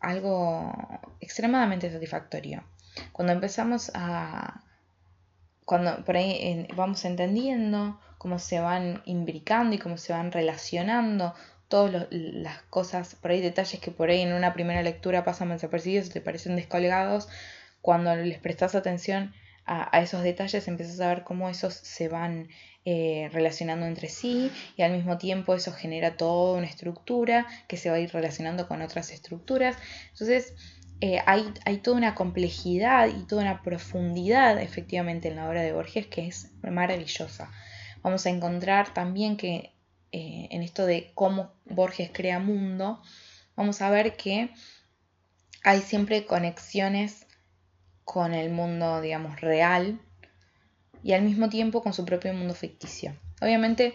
algo 0.00 0.72
extremadamente 1.20 1.90
satisfactorio. 1.90 2.64
Cuando 3.12 3.32
empezamos 3.32 3.90
a... 3.94 4.62
Cuando 5.64 6.04
por 6.04 6.16
ahí 6.16 6.66
vamos 6.74 7.04
entendiendo 7.04 8.00
cómo 8.18 8.38
se 8.38 8.58
van 8.60 9.02
imbricando 9.04 9.76
y 9.76 9.78
cómo 9.78 9.96
se 9.96 10.12
van 10.12 10.32
relacionando 10.32 11.32
todas 11.70 12.08
las 12.10 12.62
cosas, 12.64 13.14
por 13.14 13.30
ahí 13.30 13.40
detalles 13.40 13.80
que 13.80 13.92
por 13.92 14.10
ahí 14.10 14.20
en 14.20 14.32
una 14.34 14.52
primera 14.52 14.82
lectura 14.82 15.24
pasan 15.24 15.50
desapercibidos, 15.50 16.10
te 16.10 16.20
parecen 16.20 16.56
descolgados, 16.56 17.28
cuando 17.80 18.14
les 18.16 18.38
prestas 18.38 18.74
atención 18.74 19.32
a, 19.64 20.00
esos 20.02 20.24
detalles 20.24 20.66
empiezas 20.66 21.00
a 21.00 21.08
ver 21.08 21.22
cómo 21.22 21.48
esos 21.48 21.74
se 21.74 22.08
van 22.08 22.48
eh, 22.84 23.30
relacionando 23.32 23.86
entre 23.86 24.08
sí 24.08 24.50
y 24.76 24.82
al 24.82 24.92
mismo 24.92 25.16
tiempo 25.16 25.54
eso 25.54 25.72
genera 25.72 26.16
toda 26.16 26.58
una 26.58 26.66
estructura 26.66 27.46
que 27.68 27.76
se 27.76 27.88
va 27.88 27.96
a 27.96 28.00
ir 28.00 28.10
relacionando 28.12 28.66
con 28.66 28.82
otras 28.82 29.12
estructuras. 29.12 29.76
Entonces 30.10 30.54
eh, 31.00 31.20
hay, 31.24 31.54
hay, 31.64 31.76
toda 31.76 31.98
una 31.98 32.16
complejidad 32.16 33.08
y 33.08 33.26
toda 33.26 33.42
una 33.42 33.62
profundidad 33.62 34.60
efectivamente 34.60 35.28
en 35.28 35.36
la 35.36 35.48
obra 35.48 35.62
de 35.62 35.72
Borges 35.72 36.08
que 36.08 36.26
es 36.26 36.50
maravillosa. 36.62 37.52
Vamos 38.02 38.26
a 38.26 38.30
encontrar 38.30 38.92
también 38.92 39.36
que 39.36 39.72
eh, 40.12 40.48
en 40.50 40.62
esto 40.62 40.86
de 40.86 41.12
cómo 41.14 41.52
Borges 41.66 42.10
crea 42.12 42.38
mundo, 42.38 43.00
vamos 43.56 43.80
a 43.80 43.90
ver 43.90 44.16
que 44.16 44.50
hay 45.62 45.80
siempre 45.80 46.26
conexiones 46.26 47.26
con 48.04 48.34
el 48.34 48.50
mundo, 48.50 49.00
digamos, 49.00 49.40
real 49.40 50.00
y 51.02 51.12
al 51.12 51.22
mismo 51.22 51.48
tiempo 51.48 51.82
con 51.82 51.92
su 51.92 52.04
propio 52.04 52.34
mundo 52.34 52.54
ficticio. 52.54 53.16
Obviamente, 53.40 53.94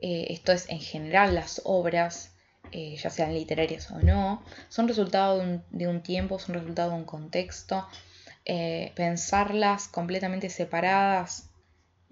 eh, 0.00 0.26
esto 0.30 0.52
es 0.52 0.68
en 0.68 0.80
general 0.80 1.34
las 1.34 1.62
obras, 1.64 2.34
eh, 2.72 2.96
ya 2.96 3.10
sean 3.10 3.32
literarias 3.32 3.90
o 3.92 4.00
no, 4.00 4.42
son 4.68 4.88
resultado 4.88 5.38
de 5.70 5.86
un, 5.86 6.02
tiempo, 6.02 6.38
son 6.38 6.56
resultado 6.56 6.90
de 6.90 6.96
un 6.96 7.04
contexto. 7.04 7.86
pensarlas 8.94 9.88
completamente 9.88 10.50
separadas 10.50 11.45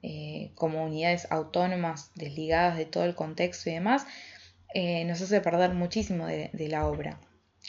eh, 0.07 0.51
como 0.55 0.85
unidades 0.85 1.27
autónomas, 1.31 2.11
desligadas 2.15 2.77
de 2.77 2.85
todo 2.85 3.05
el 3.05 3.15
contexto 3.15 3.71
y 3.71 3.73
demás, 3.73 4.07
eh, 4.75 5.03
nos 5.07 5.23
hace 5.23 5.41
perder 5.41 5.73
muchísimo 5.73 6.27
de, 6.27 6.51
la 6.69 6.87
obra. 6.87 7.19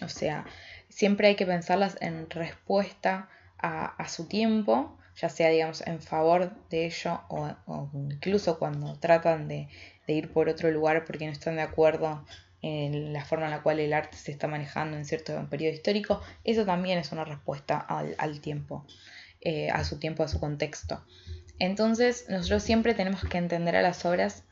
O 0.01 0.09
sea, 0.09 0.45
siempre 0.89 1.29
hay 1.29 1.35
que 1.35 1.45
pensarlas 1.45 1.95
en 2.01 2.29
respuesta 2.29 3.29
a, 3.57 4.05
su 4.09 4.27
tiempo, 4.27 4.97
ya 5.15 5.29
sea, 5.29 5.47
digamos, 5.47 5.79
en 5.87 6.01
favor 6.01 6.53
de 6.69 6.87
ello 6.87 7.21
o, 7.29 7.89
incluso 7.93 8.59
cuando 8.59 8.99
tratan 8.99 9.47
de, 9.47 9.69
ir 10.05 10.33
por 10.33 10.49
otro 10.49 10.69
lugar 10.71 11.05
porque 11.05 11.27
no 11.27 11.31
están 11.31 11.55
de 11.55 11.61
acuerdo 11.61 12.25
en 12.61 13.13
la 13.13 13.23
forma 13.23 13.45
en 13.45 13.51
la 13.51 13.63
cual 13.63 13.79
el 13.79 13.93
arte 13.93 14.17
se 14.17 14.33
está 14.33 14.49
manejando 14.49 14.97
en 14.97 15.05
cierto 15.05 15.47
periodo 15.49 15.73
histórico, 15.73 16.21
eso 16.43 16.65
también 16.65 16.99
es 16.99 17.13
una 17.13 17.23
respuesta 17.23 17.77
al, 17.77 18.41
tiempo, 18.41 18.85
eh, 19.39 19.69
a 19.69 19.85
su 19.85 19.99
tiempo, 19.99 20.23
a 20.23 20.27
su 20.27 20.41
contexto. 20.41 21.01
Entonces, 21.59 22.25
nosotros 22.29 22.63
siempre 22.63 22.93
tenemos 22.93 23.23
que 23.23 23.37
entender 23.37 23.75
a 23.75 23.81
las 23.81 24.05
obras 24.05 24.43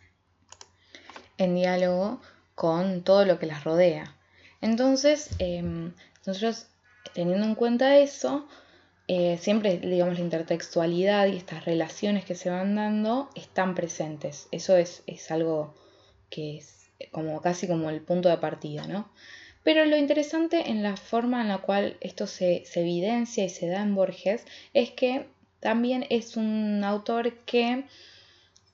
en 1.37 1.55
diálogo 1.55 2.21
con 2.55 3.03
todo 3.03 3.25
lo 3.25 3.39
que 3.39 3.45
las 3.45 3.63
rodea. 3.63 4.15
Entonces, 4.61 5.31
em, 5.39 5.93
nosotros 6.25 6.67
teniendo 7.13 7.45
en 7.45 7.55
cuenta 7.55 7.97
eso, 7.97 8.47
eh, 9.07 9.37
siempre, 9.39 9.77
digamos, 9.79 10.17
la 10.17 10.23
intertextualidad 10.23 11.27
y 11.27 11.37
estas 11.37 11.65
relaciones 11.65 12.23
que 12.23 12.35
se 12.35 12.49
van 12.49 12.75
dando 12.75 13.29
están 13.35 13.75
presentes. 13.75 14.47
Eso 14.51 14.77
es, 14.77 15.03
algo 15.29 15.73
que 16.29 16.57
es 16.57 16.89
como 17.11 17.41
casi 17.41 17.67
como 17.67 17.89
el 17.89 18.01
punto 18.01 18.29
de 18.29 18.37
partida, 18.37 18.87
¿no? 18.87 19.11
Pero 19.63 19.85
lo 19.85 19.97
interesante 19.97 20.69
en 20.69 20.83
la 20.83 20.97
forma 20.97 21.41
en 21.41 21.49
la 21.49 21.59
cual 21.59 21.97
esto 22.01 22.27
se, 22.27 22.63
se 22.65 22.81
evidencia 22.81 23.43
y 23.45 23.49
se 23.49 23.67
da 23.67 23.81
en 23.81 23.95
Borges 23.95 24.45
es 24.73 24.91
que 24.91 25.27
también 25.63 26.05
es 26.09 26.35
un 26.35 26.83
autor 26.83 27.33
que 27.45 27.85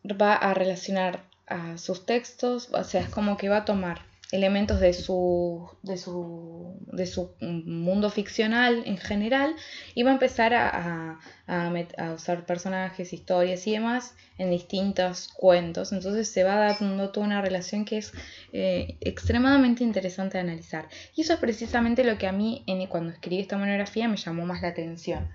va 0.03 0.33
a 0.33 0.55
relacionar 0.55 1.23
a 1.45 1.77
sus 1.77 2.05
textos, 2.05 2.69
o 2.71 2.83
sea, 2.83 3.01
es 3.01 3.09
como 3.09 3.37
que 3.37 3.47
va 3.47 3.57
a 3.57 3.65
tomar 3.65 4.01
elementos 4.31 4.79
de 4.79 4.93
su, 4.93 5.69
de 5.83 5.97
su, 5.97 6.75
de 6.91 7.05
su 7.05 7.31
mundo 7.41 8.09
ficcional 8.09 8.83
en 8.85 8.97
general 8.97 9.55
y 9.93 10.01
va 10.01 10.09
a 10.09 10.13
empezar 10.13 10.53
a, 10.55 11.19
usar 12.15 12.45
personajes, 12.45 13.13
historias 13.13 13.67
y 13.67 13.73
demás 13.73 14.15
en 14.39 14.49
distintos 14.49 15.29
cuentos. 15.35 15.91
Entonces 15.91 16.27
se 16.27 16.43
va 16.43 16.55
dando 16.55 17.11
toda 17.11 17.25
una 17.27 17.41
relación 17.41 17.85
que 17.85 17.99
es 17.99 18.13
eh, 18.51 18.97
extremadamente 19.01 19.83
interesante 19.83 20.37
de 20.37 20.43
analizar. 20.43 20.87
Y 21.15 21.21
eso 21.21 21.33
es 21.33 21.39
precisamente 21.39 22.03
lo 22.03 22.17
que 22.17 22.27
a 22.27 22.31
mí 22.31 22.63
en, 22.65 22.85
cuando 22.87 23.11
escribí 23.11 23.41
esta 23.41 23.57
monografía 23.57 24.07
me 24.07 24.17
llamó 24.17 24.45
más 24.45 24.63
la 24.63 24.69
atención 24.69 25.29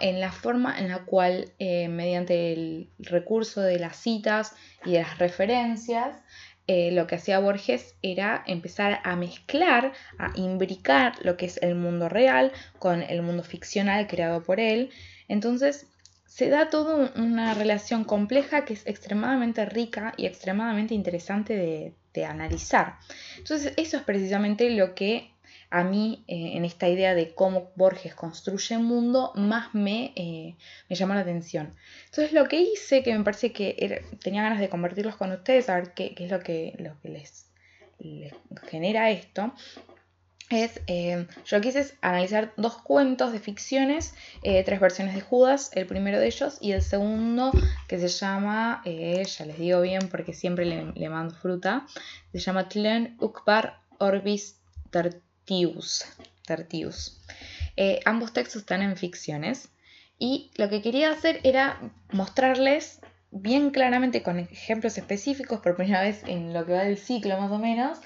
en 0.00 0.20
la 0.20 0.32
forma 0.32 0.78
en 0.78 0.88
la 0.88 1.04
cual, 1.04 1.52
eh, 1.58 1.88
mediante 1.88 2.52
el 2.52 2.90
recurso 2.98 3.60
de 3.60 3.78
las 3.78 3.96
citas 3.96 4.54
y 4.84 4.92
de 4.92 5.02
las 5.02 5.18
referencias, 5.18 6.16
eh, 6.66 6.92
lo 6.92 7.06
que 7.08 7.16
hacía 7.16 7.40
Borges 7.40 7.96
era 8.00 8.44
empezar 8.46 9.00
a 9.02 9.16
mezclar, 9.16 9.92
a 10.18 10.30
imbricar 10.36 11.14
lo 11.24 11.36
que 11.36 11.46
es 11.46 11.58
el 11.62 11.74
mundo 11.74 12.08
real 12.08 12.52
con 12.78 13.02
el 13.02 13.22
mundo 13.22 13.42
ficcional 13.42 14.06
creado 14.06 14.42
por 14.44 14.60
él. 14.60 14.90
Entonces 15.26 15.88
se 16.26 16.48
da 16.48 16.70
toda 16.70 17.12
una 17.16 17.54
relación 17.54 18.04
compleja 18.04 18.64
que 18.64 18.74
es 18.74 18.86
extremadamente 18.86 19.64
rica 19.64 20.14
y 20.16 20.26
extremadamente 20.26 20.94
interesante 20.94 21.56
de, 21.56 22.24
analizar. 22.24 22.98
Entonces 23.38 23.72
eso 23.76 23.96
es 23.96 24.02
precisamente 24.04 24.70
lo 24.70 24.94
que 24.94 25.32
a 25.70 25.84
mí 25.84 26.24
eh, 26.26 26.56
en 26.56 26.64
esta 26.64 26.88
idea 26.88 27.14
de 27.14 27.32
cómo 27.32 27.70
Borges 27.76 28.14
construye 28.14 28.76
un 28.76 28.86
mundo 28.86 29.32
más 29.36 29.72
me, 29.72 30.12
eh, 30.16 30.56
me, 30.88 30.96
llamó 30.96 31.14
la 31.14 31.20
atención. 31.20 31.74
Entonces 32.06 32.32
lo 32.32 32.48
que 32.48 32.60
hice, 32.60 33.02
que 33.04 33.16
me 33.16 33.24
parece 33.24 33.52
que 33.52 34.04
tenía 34.22 34.42
ganas 34.42 34.58
de 34.58 34.68
convertirlos 34.68 35.16
con 35.16 35.30
ustedes, 35.30 35.68
a 35.68 35.76
ver 35.76 35.94
qué, 35.94 36.14
es 36.18 36.30
lo 36.30 36.40
que, 36.40 36.74
lo 36.78 37.00
que 37.00 37.08
les, 37.08 37.46
genera 38.68 39.10
esto, 39.10 39.54
es, 40.50 40.80
eh, 40.88 41.28
yo 41.46 41.60
quise 41.60 41.94
analizar 42.00 42.52
dos 42.56 42.76
cuentos 42.78 43.30
de 43.32 43.38
ficciones, 43.38 44.14
tres 44.42 44.80
versiones 44.80 45.14
de 45.14 45.20
Judas, 45.20 45.70
el 45.74 45.86
primero 45.86 46.18
de 46.18 46.26
ellos, 46.26 46.58
y 46.60 46.72
el 46.72 46.82
segundo 46.82 47.52
que 47.86 48.00
se 48.00 48.08
llama, 48.08 48.82
ya 48.84 49.46
les 49.46 49.58
digo 49.58 49.80
bien 49.82 50.08
porque 50.08 50.32
siempre 50.32 50.64
le, 50.64 51.08
mando 51.08 51.36
fruta, 51.36 51.86
se 52.32 52.40
llama 52.40 52.68
Tlen 52.68 53.16
Ukbar 53.20 53.78
Orbis 53.98 54.60
Tertius. 55.50 56.04
Tertius. 56.46 57.20
ambos 58.04 58.32
textos 58.32 58.62
están 58.62 58.82
en 58.82 58.96
ficciones 58.96 59.68
y 60.18 60.50
lo 60.56 60.68
que 60.68 60.82
quería 60.82 61.10
hacer 61.10 61.40
era 61.44 61.80
mostrarles 62.12 63.00
bien 63.30 63.70
claramente 63.70 64.22
con 64.22 64.38
ejemplos 64.38 64.98
específicos 64.98 65.60
por 65.60 65.76
primera 65.76 66.02
vez 66.02 66.22
en 66.26 66.52
lo 66.52 66.66
que 66.66 66.72
va 66.72 66.84
del 66.84 66.98
ciclo 66.98 67.38
más 67.40 67.50
o 67.50 67.58
menos, 67.58 67.98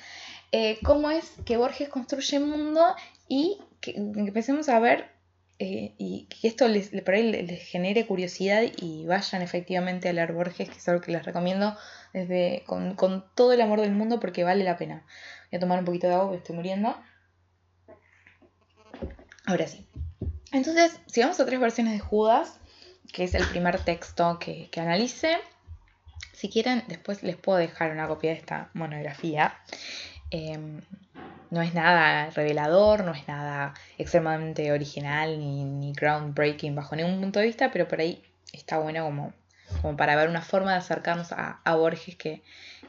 eh, 0.52 0.78
cómo 0.84 1.10
es 1.10 1.32
que 1.44 1.56
Borges 1.56 1.88
construye 1.88 2.36
el 2.36 2.44
mundo 2.44 2.94
y 3.28 3.58
que, 3.80 3.92
empecemos 3.96 4.68
a 4.68 4.78
ver 4.78 5.10
eh, 5.58 5.94
y 5.98 6.26
que 6.26 6.46
esto 6.48 6.68
les, 6.68 6.90
por 7.02 7.14
ahí 7.14 7.30
les 7.30 7.62
genere 7.62 8.06
curiosidad 8.06 8.62
y 8.76 9.06
vayan 9.06 9.42
efectivamente 9.42 10.08
a 10.08 10.12
leer 10.12 10.32
Borges, 10.32 10.68
que 10.68 10.78
es 10.78 10.88
algo 10.88 11.00
que 11.00 11.12
les 11.12 11.24
recomiendo 11.24 11.76
desde, 12.12 12.62
con, 12.66 13.24
todo 13.34 13.52
el 13.52 13.60
amor 13.60 13.80
del 13.80 13.92
mundo 13.92 14.20
porque 14.20 14.44
vale 14.44 14.64
la 14.64 14.76
pena. 14.76 15.04
Voy 15.50 15.56
a 15.56 15.60
tomar 15.60 15.78
un 15.78 15.84
poquito 15.84 16.06
de 16.06 16.14
agua 16.14 16.26
porque 16.26 16.38
estoy 16.38 16.56
muriendo. 16.56 16.96
Ahora 19.46 19.66
sí. 19.66 19.86
Entonces, 20.52 20.98
si 21.06 21.20
vamos 21.20 21.38
a 21.40 21.46
tres 21.46 21.60
versiones 21.60 21.94
de 21.94 22.00
Judas, 22.00 22.58
que 23.12 23.24
es 23.24 23.34
el 23.34 23.46
primer 23.46 23.78
texto 23.80 24.38
que, 24.38 24.68
que 24.70 24.80
analice, 24.80 25.38
si 26.32 26.48
quieren, 26.48 26.84
después 26.88 27.22
les 27.22 27.36
puedo 27.36 27.58
dejar 27.58 27.90
una 27.92 28.06
copia 28.06 28.30
de 28.30 28.36
esta 28.36 28.68
monografía. 28.74 29.54
Em, 30.30 30.80
no 31.50 31.62
es 31.62 31.72
nada 31.72 32.30
revelador, 32.30 33.04
no 33.04 33.12
es 33.12 33.26
nada 33.28 33.74
extremadamente 33.96 34.72
original 34.72 35.38
ni, 35.38 35.92
groundbreaking 35.92 36.74
bajo 36.74 36.96
ningún 36.96 37.20
punto 37.20 37.38
de 37.38 37.46
vista, 37.46 37.70
pero 37.72 37.86
por 37.86 38.00
ahí 38.00 38.22
está 38.52 38.78
bueno 38.78 39.04
como, 39.04 39.32
como 39.80 39.96
para 39.96 40.16
ver 40.16 40.28
una 40.28 40.42
forma 40.42 40.72
de 40.72 40.78
acercarnos 40.78 41.32
a, 41.32 41.60
Borges 41.76 42.16
que, 42.16 42.42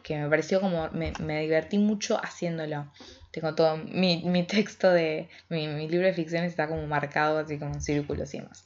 me 0.09 0.27
pareció 0.27 0.59
como, 0.59 0.89
me, 0.91 1.41
divertí 1.41 1.77
mucho 1.77 2.19
haciéndolo. 2.23 2.87
Tengo 3.35 3.53
todo 3.53 3.75
mi, 3.75 4.43
texto 4.43 4.89
de 4.89 5.27
mi, 5.49 5.67
libro 5.89 6.07
de 6.07 6.13
ficciones 6.13 6.51
está 6.51 6.69
como 6.69 6.87
marcado 6.87 7.39
así 7.39 7.59
como 7.59 7.73
en 7.73 7.81
círculos 7.81 8.33
y 8.33 8.37
demás. 8.39 8.63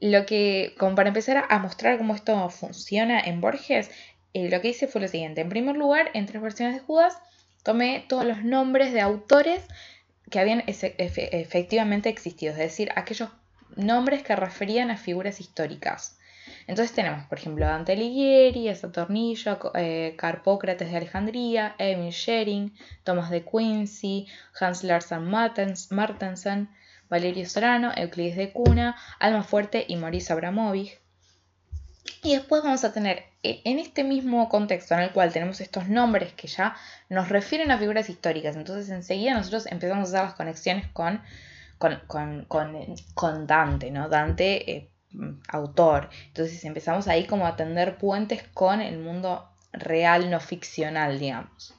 Lo 0.00 0.26
que, 0.26 0.74
como 0.78 0.94
para 0.94 1.08
empezar 1.08 1.46
a, 1.48 1.58
mostrar 1.60 1.96
cómo 1.96 2.14
esto 2.14 2.50
funciona 2.50 3.18
en 3.18 3.40
Borges, 3.40 3.90
eh, 4.34 4.50
lo 4.50 4.60
que 4.60 4.68
hice 4.68 4.86
fue 4.86 5.00
lo 5.00 5.08
siguiente. 5.08 5.40
En 5.40 5.48
primer 5.48 5.78
lugar, 5.78 6.10
en 6.12 6.26
tres 6.26 6.42
versiones 6.42 6.74
de 6.74 6.80
Judas, 6.82 7.16
tomé 7.62 8.04
todos 8.06 8.26
los 8.26 8.44
nombres 8.44 8.92
de 8.92 9.00
autores 9.00 9.62
que 10.30 10.40
habían 10.40 10.62
efectivamente 10.66 12.10
existido, 12.10 12.52
es 12.52 12.58
decir, 12.58 12.90
aquellos 12.96 13.30
nombres 13.76 14.22
que 14.22 14.36
referían 14.36 14.90
a 14.90 14.98
figuras 14.98 15.40
históricas. 15.40 16.15
Entonces 16.66 16.94
tenemos, 16.94 17.24
por 17.26 17.38
ejemplo, 17.38 17.66
Dante 17.66 17.92
Alighieri, 17.92 18.74
Satornillo, 18.74 19.58
eh, 19.74 20.14
Carpócrates 20.16 20.90
de 20.90 20.96
Alejandría, 20.96 21.74
Emil 21.78 22.12
Schering, 22.12 22.74
Thomas 23.04 23.30
de 23.30 23.44
Quincy, 23.44 24.26
Hans 24.60 24.84
Larsen 24.84 25.24
Martensen, 25.28 26.68
Valerio 27.08 27.48
Serrano, 27.48 27.92
Euclides 27.96 28.36
de 28.36 28.52
Cuna, 28.52 28.96
Alma 29.20 29.42
Fuerte 29.42 29.84
y 29.88 29.96
Maurice 29.96 30.32
Abramovich. 30.32 30.98
Y 32.22 32.34
después 32.34 32.62
vamos 32.62 32.84
a 32.84 32.92
tener 32.92 33.24
e, 33.42 33.62
en 33.64 33.78
este 33.78 34.02
mismo 34.02 34.48
contexto 34.48 34.94
en 34.94 35.00
el 35.00 35.12
cual 35.12 35.32
tenemos 35.32 35.60
estos 35.60 35.88
nombres 35.88 36.32
que 36.32 36.48
ya 36.48 36.76
nos 37.08 37.28
refieren 37.28 37.70
a 37.70 37.78
figuras 37.78 38.08
históricas, 38.10 38.56
entonces 38.56 38.90
enseguida 38.90 39.34
nosotros 39.34 39.66
empezamos 39.66 40.08
a 40.08 40.08
hacer 40.08 40.22
las 40.24 40.34
conexiones 40.34 40.88
con, 40.88 41.20
con, 42.08 43.46
Dante, 43.46 43.90
¿no? 43.90 44.08
Dante, 44.08 44.70
eh, 44.70 44.90
autor. 45.48 46.10
Entonces 46.28 46.64
empezamos 46.64 47.08
ahí 47.08 47.26
como 47.26 47.46
a 47.46 47.56
tender 47.56 47.98
puentes 47.98 48.42
con 48.54 48.80
el 48.80 48.98
mundo 48.98 49.48
real, 49.72 50.30
no 50.30 50.40
ficcional, 50.40 51.18
digamos. 51.18 51.74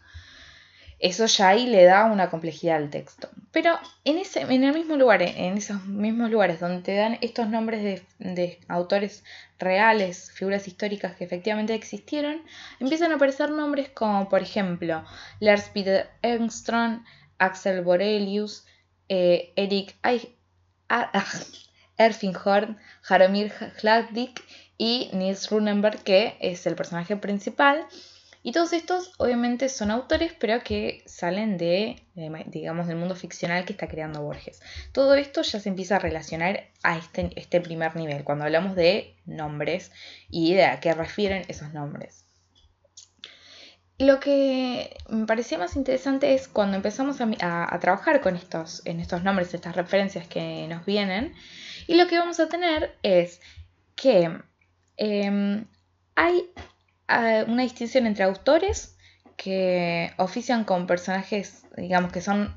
Eso 0.99 1.27
ya 1.27 1.49
ahí 1.49 1.67
le 1.67 1.83
da 1.83 2.05
una 2.05 2.31
complejidad 2.31 2.77
al 2.77 2.89
texto. 2.89 3.29
Pero 3.51 3.77
en, 4.03 4.17
ese, 4.17 4.41
en 4.41 4.63
el 4.63 4.73
mismo 4.73 4.95
lugar, 4.95 5.21
en 5.21 5.57
esos 5.57 5.85
mismos 5.85 6.31
lugares 6.31 6.59
donde 6.59 6.81
te 6.81 6.95
dan 6.95 7.19
estos 7.21 7.47
nombres 7.49 8.03
de, 8.17 8.59
autores 8.67 9.23
reales, 9.59 10.31
figuras 10.31 10.67
históricas 10.67 11.15
que 11.15 11.23
efectivamente 11.23 11.75
existieron, 11.75 12.41
empiezan 12.79 13.11
a 13.11 13.15
aparecer 13.15 13.51
nombres 13.51 13.89
como, 13.89 14.27
por 14.27 14.41
ejemplo, 14.41 15.05
Lars 15.39 15.69
Peter 15.69 16.09
Engström, 16.23 17.03
Axel 17.37 17.83
Borelius, 17.83 18.65
eh, 19.07 19.53
Eric 19.55 19.95
Erfinghorn, 21.97 22.77
Jaromir 23.01 23.51
Hladnik 23.81 24.43
y 24.77 25.09
Nils 25.13 25.49
Runenberg, 25.49 26.03
que 26.03 26.37
es 26.39 26.65
el 26.67 26.75
personaje 26.75 27.17
principal. 27.17 27.85
Y 28.43 28.53
todos 28.53 28.71
estos 28.71 29.11
obviamente 29.17 29.67
son 29.67 29.91
autores, 29.91 30.33
pero 30.39 30.63
que 30.63 31.03
salen 31.05 31.57
de, 31.57 32.01
digamos, 32.45 32.87
del 32.87 32.95
mundo 32.95 33.15
ficcional 33.15 33.65
que 33.65 33.73
está 33.73 33.87
creando 33.87 34.21
Borges. 34.21 34.61
Todo 34.93 35.15
esto 35.15 35.41
ya 35.41 35.59
se 35.59 35.67
empieza 35.69 35.97
a 35.97 35.99
relacionar 35.99 36.63
a 36.83 36.97
este, 36.97 37.31
este 37.35 37.59
primer 37.59 37.95
nivel, 37.95 38.23
cuando 38.23 38.45
hablamos 38.45 38.75
de 38.75 39.15
nombres 39.25 39.91
y 40.29 40.53
de 40.53 40.65
a 40.65 40.79
qué 40.79 40.93
refieren 40.93 41.43
esos 41.49 41.73
nombres. 41.73 42.26
Lo 43.99 44.19
que 44.19 44.95
me 45.09 45.25
parecía 45.25 45.57
más 45.57 45.75
interesante 45.75 46.35
es 46.35 46.47
cuando 46.47 46.77
empezamos 46.77 47.17
a, 47.19 47.79
trabajar 47.79 48.21
con 48.21 48.35
estos, 48.35 48.83
en 48.85 48.99
estos 48.99 49.23
nombres, 49.23 49.53
estas 49.55 49.75
referencias 49.75 50.27
que 50.27 50.67
nos 50.67 50.85
vienen, 50.85 51.33
y 51.87 51.95
lo 51.95 52.07
que 52.07 52.19
vamos 52.19 52.39
a 52.39 52.47
tener 52.47 52.95
es 53.01 53.41
que 53.95 54.39
em, 54.97 55.65
hay 56.15 56.49
una 57.47 57.63
distinción 57.63 58.05
entre 58.05 58.25
autores 58.25 58.95
que 59.35 60.13
ofician 60.17 60.63
con 60.63 60.85
personajes, 60.85 61.63
digamos, 61.75 62.11
que 62.11 62.21
son 62.21 62.55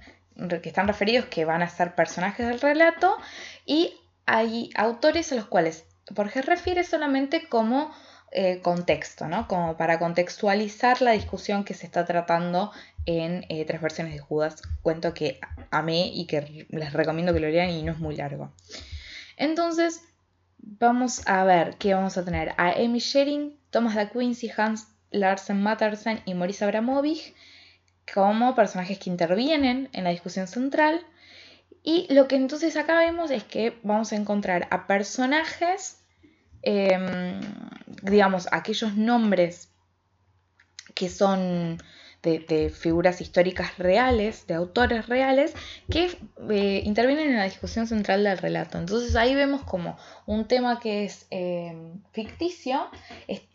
que 0.62 0.68
están 0.70 0.88
referidos, 0.88 1.26
que 1.26 1.44
van 1.44 1.62
a 1.62 1.68
ser 1.68 1.94
personajes 1.94 2.46
del 2.46 2.60
relato, 2.60 3.16
y 3.64 3.94
hay 4.26 4.70
autores 4.74 5.32
a 5.32 5.36
los 5.36 5.46
cuales 5.46 5.84
Borges 6.10 6.44
refiere 6.46 6.84
solamente 6.84 7.48
como 7.48 7.94
eh, 8.32 8.60
contexto, 8.62 9.26
¿no? 9.26 9.48
Como 9.48 9.76
para 9.76 9.98
contextualizar 9.98 11.02
la 11.02 11.12
discusión 11.12 11.64
que 11.64 11.74
se 11.74 11.86
está 11.86 12.04
tratando 12.04 12.70
en 13.06 13.44
eh, 13.48 13.64
tres 13.64 13.80
versiones 13.80 14.12
de 14.14 14.20
Judas, 14.20 14.62
cuento 14.82 15.14
que 15.14 15.40
amé 15.70 16.08
y 16.14 16.26
que 16.26 16.66
les 16.68 16.92
recomiendo 16.92 17.32
que 17.32 17.40
lo 17.40 17.48
lean 17.48 17.70
y 17.70 17.82
no 17.82 17.92
es 17.92 17.98
muy 17.98 18.16
largo. 18.16 18.52
Entonces, 19.36 20.02
vamos 20.58 21.26
a 21.26 21.44
ver 21.44 21.76
qué 21.76 21.94
vamos 21.94 22.16
a 22.18 22.24
tener 22.24 22.50
a 22.56 22.70
Amy 22.72 22.98
Shering, 22.98 23.58
Thomas 23.70 23.94
da 23.94 24.10
Quincy, 24.10 24.50
Hans 24.56 24.88
Larsen 25.10 25.62
Mattersen 25.62 26.20
y 26.24 26.34
Maurice 26.34 26.64
Abramovich 26.64 27.34
como 28.12 28.54
personajes 28.54 28.98
que 28.98 29.10
intervienen 29.10 29.88
en 29.92 30.04
la 30.04 30.10
discusión 30.10 30.46
central. 30.46 31.04
Y 31.82 32.12
lo 32.12 32.28
que 32.28 32.36
entonces 32.36 32.76
acá 32.76 32.98
vemos 32.98 33.30
es 33.30 33.44
que 33.44 33.78
vamos 33.82 34.12
a 34.12 34.16
encontrar 34.16 34.68
a 34.70 34.86
personajes, 34.86 35.99
em, 36.62 37.40
digamos, 38.02 38.48
aquellos 38.52 38.96
nombres 38.96 39.68
que 40.94 41.08
son 41.08 41.78
de, 42.22 42.70
figuras 42.70 43.20
históricas 43.20 43.78
reales, 43.78 44.46
de 44.46 44.54
autores 44.54 45.08
reales, 45.08 45.54
que 45.90 46.18
eh, 46.50 46.82
intervienen 46.84 47.30
en 47.30 47.36
la 47.36 47.44
discusión 47.44 47.86
central 47.86 48.24
del 48.24 48.38
relato. 48.38 48.78
Entonces 48.78 49.16
ahí 49.16 49.34
vemos 49.34 49.62
como 49.62 49.96
un 50.26 50.46
tema 50.46 50.80
que 50.80 51.04
es 51.04 51.26
eh, 51.30 51.74
ficticio, 52.12 52.90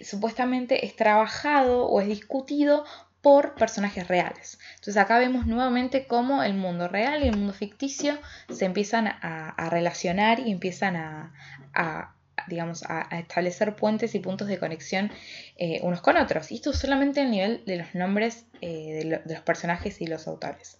supuestamente 0.01 0.85
es 0.85 0.95
trabajado 0.95 1.85
o 1.85 2.01
es 2.01 2.07
discutido 2.07 2.85
por 3.25 3.55
personajes 3.55 4.07
reales. 4.07 4.59
Entonces 4.75 4.97
acá 4.97 5.17
vemos 5.17 5.47
nuevamente 5.47 6.05
cómo 6.05 6.43
el 6.43 6.53
mundo 6.53 6.87
real 6.87 7.23
y 7.23 7.27
el 7.27 7.35
mundo 7.35 7.53
ficticio 7.53 8.19
se 8.49 8.65
empiezan 8.65 9.07
a, 9.07 9.69
relacionar 9.71 10.39
y 10.39 10.51
empiezan 10.51 10.95
a, 10.95 12.14
digamos, 12.47 12.83
a, 12.83 13.07
establecer 13.17 13.75
puentes 13.75 14.15
y 14.15 14.19
puntos 14.19 14.47
de 14.47 14.59
conexión 14.59 15.11
eh, 15.57 15.79
unos 15.83 16.01
con 16.01 16.17
otros. 16.17 16.51
Y 16.51 16.55
esto 16.55 16.73
solamente 16.73 17.21
a 17.21 17.25
nivel 17.25 17.63
de 17.65 17.77
los 17.77 17.95
nombres 17.95 18.45
eh, 18.61 19.21
de, 19.25 19.33
los 19.33 19.41
personajes 19.43 20.01
y 20.01 20.07
los 20.07 20.27
autores. 20.27 20.77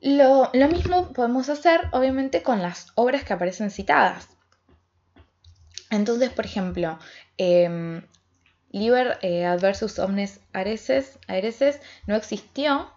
Lo, 0.00 0.50
mismo 0.52 1.12
podemos 1.12 1.48
hacer, 1.48 1.82
obviamente, 1.92 2.42
con 2.42 2.62
las 2.62 2.88
obras 2.94 3.24
que 3.24 3.32
aparecen 3.32 3.70
citadas. 3.70 4.28
Entonces, 5.90 6.30
por 6.30 6.46
ejemplo, 6.46 6.98
em, 7.36 8.02
Liber 8.70 9.18
eh, 9.22 9.44
Adversus 9.44 9.98
Omnes 9.98 10.40
Areses, 10.52 11.18
Areses 11.26 11.80
no 12.06 12.14
existió 12.14 12.90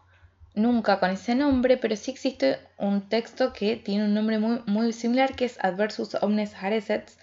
nunca 0.55 0.99
con 0.99 1.11
ese 1.11 1.35
nombre, 1.35 1.77
pero 1.77 1.95
sí 1.95 2.11
existe 2.11 2.59
un 2.77 3.09
texto 3.09 3.53
que 3.53 3.75
tiene 3.75 4.05
un 4.05 4.13
nombre 4.13 4.39
muy, 4.39 4.61
muy 4.65 4.93
similar 4.93 5.35
que 5.35 5.45
es 5.45 5.57
Adversus 5.63 6.15
Omnes 6.21 6.53
Areses 6.55 7.17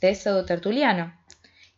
de 0.00 0.14
Pseudo 0.14 0.44
Tertuliano 0.44 1.14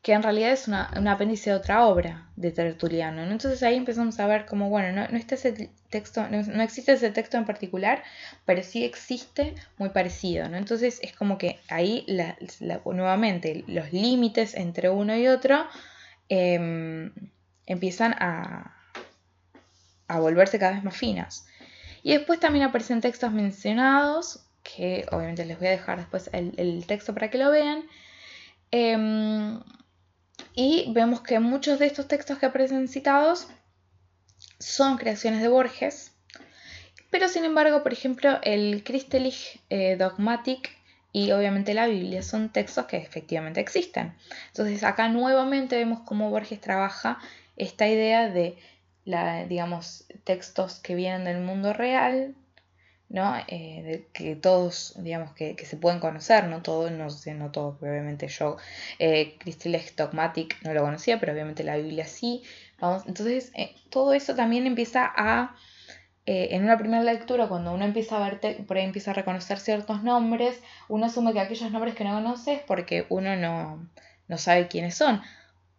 que 0.02 0.12
en 0.12 0.22
realidad 0.22 0.52
es 0.52 0.68
una, 0.68 0.90
un 0.96 1.08
apéndice 1.08 1.50
de 1.50 1.56
otra 1.56 1.84
obra 1.84 2.28
de 2.36 2.50
Tertuliano. 2.50 3.22
Entonces 3.22 3.62
ahí 3.62 3.76
empezamos 3.76 4.18
a 4.20 4.26
ver 4.26 4.46
como, 4.46 4.70
bueno, 4.70 4.92
no, 4.92 5.08
no, 5.08 5.18
está 5.18 5.34
ese 5.34 5.70
texto, 5.90 6.26
no, 6.28 6.62
existe 6.62 6.92
ese 6.92 7.10
texto 7.10 7.36
en 7.36 7.44
particular, 7.44 8.02
pero 8.46 8.62
sí 8.62 8.84
existe 8.84 9.54
muy 9.76 9.90
parecido. 9.90 10.48
¿no? 10.48 10.56
Entonces 10.56 11.00
es 11.02 11.12
como 11.12 11.36
que 11.36 11.58
ahí 11.68 12.06
nuevamente 12.86 13.64
los 13.66 13.92
límites 13.92 14.54
entre 14.54 14.88
uno 14.88 15.16
y 15.16 15.26
otro 15.26 15.66
em, 16.28 17.12
empiezan 17.66 18.14
a, 18.14 18.77
a 20.08 20.18
volverse 20.18 20.58
cada 20.58 20.72
vez 20.72 20.84
más 20.84 20.96
finos. 20.96 21.46
Y 22.02 22.12
después 22.12 22.40
también 22.40 22.64
aparecen 22.64 23.00
textos 23.00 23.32
mencionados, 23.32 24.46
que 24.62 25.06
obviamente 25.12 25.44
les 25.44 25.58
voy 25.58 25.68
a 25.68 25.72
dejar 25.72 25.98
después 25.98 26.30
el, 26.32 26.84
texto 26.86 27.14
para 27.14 27.30
que 27.30 27.38
lo 27.38 27.50
vean. 27.50 27.84
Em, 28.70 29.60
y 30.54 30.92
vemos 30.92 31.20
que 31.20 31.38
muchos 31.40 31.78
de 31.78 31.86
estos 31.86 32.08
textos 32.08 32.38
que 32.38 32.46
aparecen 32.46 32.88
citados 32.88 33.48
son 34.58 34.96
creaciones 34.96 35.40
de 35.40 35.48
Borges, 35.48 36.12
pero 37.10 37.28
sin 37.28 37.44
embargo, 37.44 37.82
por 37.82 37.92
ejemplo, 37.92 38.38
el 38.42 38.82
Christlich 38.84 39.60
eh, 39.70 39.96
Dogmatic 39.96 40.70
y 41.12 41.32
obviamente 41.32 41.74
la 41.74 41.86
Biblia 41.86 42.22
son 42.22 42.50
textos 42.50 42.86
que 42.86 42.98
efectivamente 42.98 43.60
existen. 43.60 44.14
Entonces 44.48 44.84
acá 44.84 45.08
nuevamente 45.08 45.76
vemos 45.76 46.00
cómo 46.04 46.30
Borges 46.30 46.60
trabaja 46.60 47.18
esta 47.56 47.88
idea 47.88 48.28
de 48.28 48.58
la, 49.08 49.46
digamos, 49.46 50.04
textos 50.24 50.80
que 50.80 50.94
vienen 50.94 51.24
del 51.24 51.40
mundo 51.40 51.72
real, 51.72 52.34
¿no? 53.08 53.34
Eh, 53.48 53.82
de 53.82 54.08
que 54.12 54.36
todos, 54.36 54.94
digamos, 54.98 55.32
que, 55.32 55.56
se 55.64 55.78
pueden 55.78 55.98
conocer, 55.98 56.44
no 56.44 56.60
todos, 56.60 56.92
no 56.92 57.08
sé, 57.08 57.32
no 57.32 57.50
todos, 57.50 57.80
obviamente 57.80 58.28
yo, 58.28 58.58
eh, 58.98 59.38
Dogmatic 59.96 60.62
no 60.62 60.74
lo 60.74 60.82
conocía, 60.82 61.18
pero 61.18 61.32
obviamente 61.32 61.64
la 61.64 61.78
Biblia 61.78 62.04
sí. 62.04 62.42
Vamos, 62.80 63.04
entonces, 63.06 63.50
eh, 63.54 63.74
todo 63.88 64.12
eso 64.12 64.34
también 64.34 64.66
empieza 64.66 65.10
a, 65.16 65.56
eh, 66.26 66.48
en 66.50 66.64
una 66.64 66.76
primera 66.76 67.02
lectura, 67.02 67.48
cuando 67.48 67.72
uno 67.72 67.86
empieza 67.86 68.22
a 68.22 68.28
ver, 68.28 68.66
por 68.66 68.76
ahí 68.76 68.84
empieza 68.84 69.12
a 69.12 69.14
reconocer 69.14 69.58
ciertos 69.58 70.02
nombres, 70.02 70.60
uno 70.90 71.06
asume 71.06 71.32
que 71.32 71.40
aquellos 71.40 71.72
nombres 71.72 71.94
que 71.94 72.04
no 72.04 72.12
conoces 72.12 72.60
porque 72.66 73.06
uno 73.08 73.36
no, 73.36 73.88
no 74.28 74.36
sabe 74.36 74.68
quiénes 74.68 74.94
son. 74.96 75.22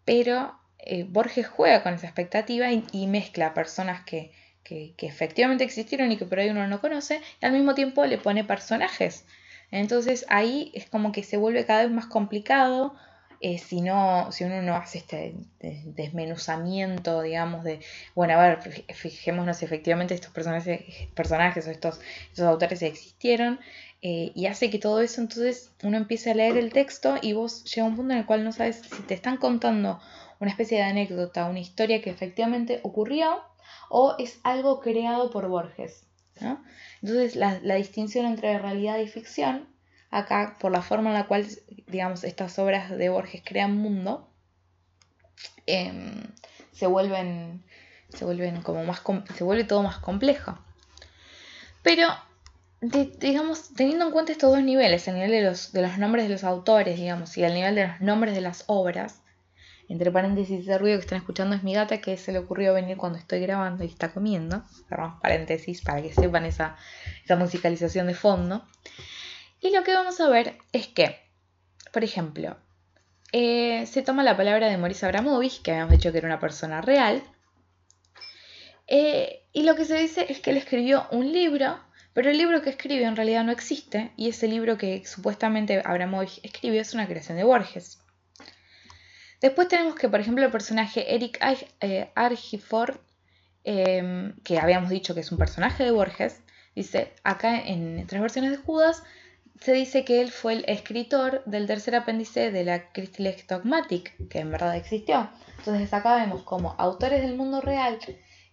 Pero 0.03 0.59
Borges 1.07 1.47
juega 1.47 1.83
con 1.83 1.93
esa 1.93 2.07
expectativa 2.07 2.71
y, 2.71 3.07
mezcla 3.07 3.53
personas 3.53 4.03
que 4.05 4.31
que, 4.69 5.07
efectivamente 5.07 5.63
existieron 5.63 6.11
y 6.11 6.17
que 6.17 6.25
por 6.25 6.39
ahí 6.39 6.49
uno 6.49 6.67
no 6.67 6.81
conoce, 6.81 7.21
y 7.41 7.45
al 7.45 7.51
mismo 7.51 7.73
tiempo 7.73 8.05
le 8.05 8.17
pone 8.17 8.43
personajes. 8.43 9.25
Entonces 9.71 10.25
ahí 10.29 10.71
es 10.73 10.87
como 10.89 11.11
que 11.11 11.23
se 11.23 11.37
vuelve 11.37 11.65
cada 11.65 11.83
vez 11.83 11.91
más 11.91 12.07
complicado 12.07 12.95
eh, 13.41 13.57
si, 13.57 13.81
no, 13.81 14.31
si 14.31 14.43
uno 14.43 14.61
no 14.61 14.75
hace 14.75 14.97
este 14.97 15.33
desmenuzamiento, 15.59 17.21
digamos, 17.21 17.63
de, 17.63 17.79
bueno, 18.13 18.33
a 18.33 18.47
ver, 18.47 18.59
fijémonos 18.93 19.57
si 19.57 19.65
efectivamente 19.65 20.13
estos 20.13 20.31
personajes, 20.31 21.67
o 21.67 21.71
estos, 21.71 22.01
estos 22.27 22.45
autores 22.45 22.81
existieron, 22.81 23.59
eh, 24.01 24.31
y 24.35 24.47
hace 24.47 24.69
que 24.69 24.79
todo 24.79 25.01
eso 25.01 25.21
entonces 25.21 25.71
uno 25.83 25.97
empiece 25.97 26.31
a 26.31 26.33
leer 26.33 26.57
el 26.57 26.71
texto 26.73 27.17
y 27.21 27.33
vos 27.33 27.63
llega 27.65 27.85
a 27.85 27.89
un 27.89 27.95
punto 27.95 28.13
en 28.13 28.19
el 28.19 28.25
cual 28.25 28.43
no 28.45 28.51
sabes 28.51 28.81
si 28.81 29.03
te 29.03 29.13
están 29.13 29.37
contando 29.37 29.99
una 30.39 30.51
especie 30.51 30.77
de 30.77 30.83
anécdota, 30.83 31.45
una 31.45 31.59
historia 31.59 32.01
que 32.01 32.09
efectivamente 32.09 32.79
ocurrió, 32.83 33.41
o 33.89 34.15
es 34.17 34.39
algo 34.43 34.79
creado 34.79 35.29
por 35.31 35.47
Borges. 35.47 36.05
Entonces 37.01 37.35
la, 37.35 37.75
distinción 37.75 38.25
entre 38.25 38.57
realidad 38.57 38.99
y 38.99 39.07
ficción, 39.07 39.67
acá 40.09 40.57
por 40.59 40.71
la 40.71 40.81
forma 40.81 41.09
en 41.09 41.15
la 41.15 41.27
cual, 41.27 41.45
digamos, 41.87 42.23
estas 42.23 42.57
obras 42.59 42.89
de 42.89 43.09
Borges 43.09 43.41
crean 43.43 43.77
mundo, 43.77 44.29
em, 45.65 46.23
se 46.71 46.87
vuelven, 46.87 47.63
se 48.09 48.25
vuelven 48.25 48.61
como 48.61 48.83
más, 48.85 49.01
se 49.35 49.43
vuelve 49.43 49.65
todo 49.65 49.83
más 49.83 49.97
complejo. 49.97 50.57
Pero, 51.81 52.07
digamos, 52.81 53.73
teniendo 53.73 54.05
en 54.05 54.11
cuenta 54.11 54.31
estos 54.31 54.51
dos 54.51 54.63
niveles, 54.63 55.07
el 55.07 55.15
nivel 55.15 55.31
de 55.31 55.41
los, 55.41 55.71
de 55.71 55.81
los 55.81 55.97
nombres 55.97 56.25
de 56.25 56.29
los 56.29 56.43
autores, 56.43 56.97
digamos, 56.97 57.37
y 57.37 57.43
el 57.43 57.53
nivel 57.53 57.75
de 57.75 57.87
los 57.87 58.01
nombres 58.01 58.33
de 58.33 58.41
las 58.41 58.63
obras, 58.67 59.21
entre 59.89 60.11
paréntesis, 60.11 60.61
ese 60.61 60.77
ruido 60.77 60.97
que 60.97 61.05
están 61.05 61.17
escuchando 61.17 61.55
es 61.55 61.63
mi 61.63 61.73
gata 61.73 61.99
que 61.99 62.15
se 62.15 62.31
le 62.31 62.37
ocurrió 62.37 62.75
venir 62.75 62.95
cuando 62.95 63.17
estoy 63.17 63.39
grabando 63.39 63.83
y 63.83 63.87
está 63.87 64.13
comiendo. 64.13 64.63
Cerramos 64.87 65.19
paréntesis 65.19 65.81
para 65.81 66.01
que 66.01 66.13
sepan 66.13 66.45
esa, 66.45 66.77
musicalización 67.37 68.05
de 68.05 68.13
fondo. 68.13 68.63
Y 69.59 69.71
lo 69.75 69.83
que 69.83 69.95
vamos 69.95 70.21
a 70.21 70.29
ver 70.29 70.59
es 70.73 70.87
que, 70.87 71.19
por 71.91 72.03
ejemplo, 72.03 72.55
eh, 73.31 73.85
se 73.87 74.03
toma 74.03 74.23
la 74.23 74.37
palabra 74.37 74.67
de 74.67 74.77
Maurice 74.77 75.07
Abramovich, 75.07 75.63
que 75.63 75.71
habíamos 75.71 75.91
dicho 75.93 76.11
que 76.11 76.19
era 76.19 76.27
una 76.27 76.39
persona 76.39 76.81
real, 76.81 77.23
eh, 78.85 79.43
y 79.53 79.63
lo 79.63 79.75
que 79.75 79.85
se 79.85 79.97
dice 79.97 80.25
es 80.29 80.39
que 80.39 80.51
él 80.51 80.57
escribió 80.57 81.07
un 81.11 81.31
libro, 81.31 81.79
pero 82.13 82.29
el 82.29 82.37
libro 82.37 82.61
que 82.61 82.71
escribió 82.71 83.07
en 83.07 83.15
realidad 83.15 83.43
no 83.43 83.51
existe, 83.51 84.11
y 84.17 84.29
ese 84.29 84.47
libro 84.47 84.77
que 84.77 85.03
supuestamente 85.05 85.81
Abramovich 85.83 86.39
escribió 86.43 86.81
es 86.81 86.93
una 86.93 87.07
creación 87.07 87.37
de 87.37 87.43
Borges. 87.43 87.99
Después 89.41 89.67
tenemos 89.67 89.95
que, 89.95 90.09
por 90.09 90.19
ejemplo, 90.19 90.45
el 90.45 90.51
personaje 90.51 91.15
Eric 91.15 91.39
eh, 91.81 92.11
Argiford, 92.15 92.97
em, 93.63 94.35
que 94.43 94.59
habíamos 94.59 94.89
dicho 94.89 95.13
que 95.13 95.21
es 95.21 95.31
un 95.31 95.37
personaje 95.37 95.83
de 95.83 95.91
Borges, 95.91 96.41
dice, 96.75 97.13
acá 97.23 97.59
en 97.59 98.05
tres 98.07 98.21
versiones 98.21 98.51
de 98.51 98.57
Judas, 98.57 99.03
se 99.61 99.73
dice 99.73 100.05
que 100.05 100.21
él 100.21 100.31
fue 100.31 100.53
el 100.53 100.65
escritor 100.67 101.43
del 101.45 101.67
tercer 101.67 101.95
apéndice 101.95 102.51
de 102.51 102.63
la 102.63 102.91
Christlich 102.91 103.45
Dogmatic, 103.47 104.29
que 104.29 104.39
en 104.39 104.51
verdad 104.51 104.75
existió. 104.75 105.29
Entonces 105.57 105.93
acá 105.93 106.15
vemos 106.15 106.43
como 106.43 106.75
autores 106.77 107.21
del 107.21 107.35
mundo 107.35 107.59
real 107.59 107.99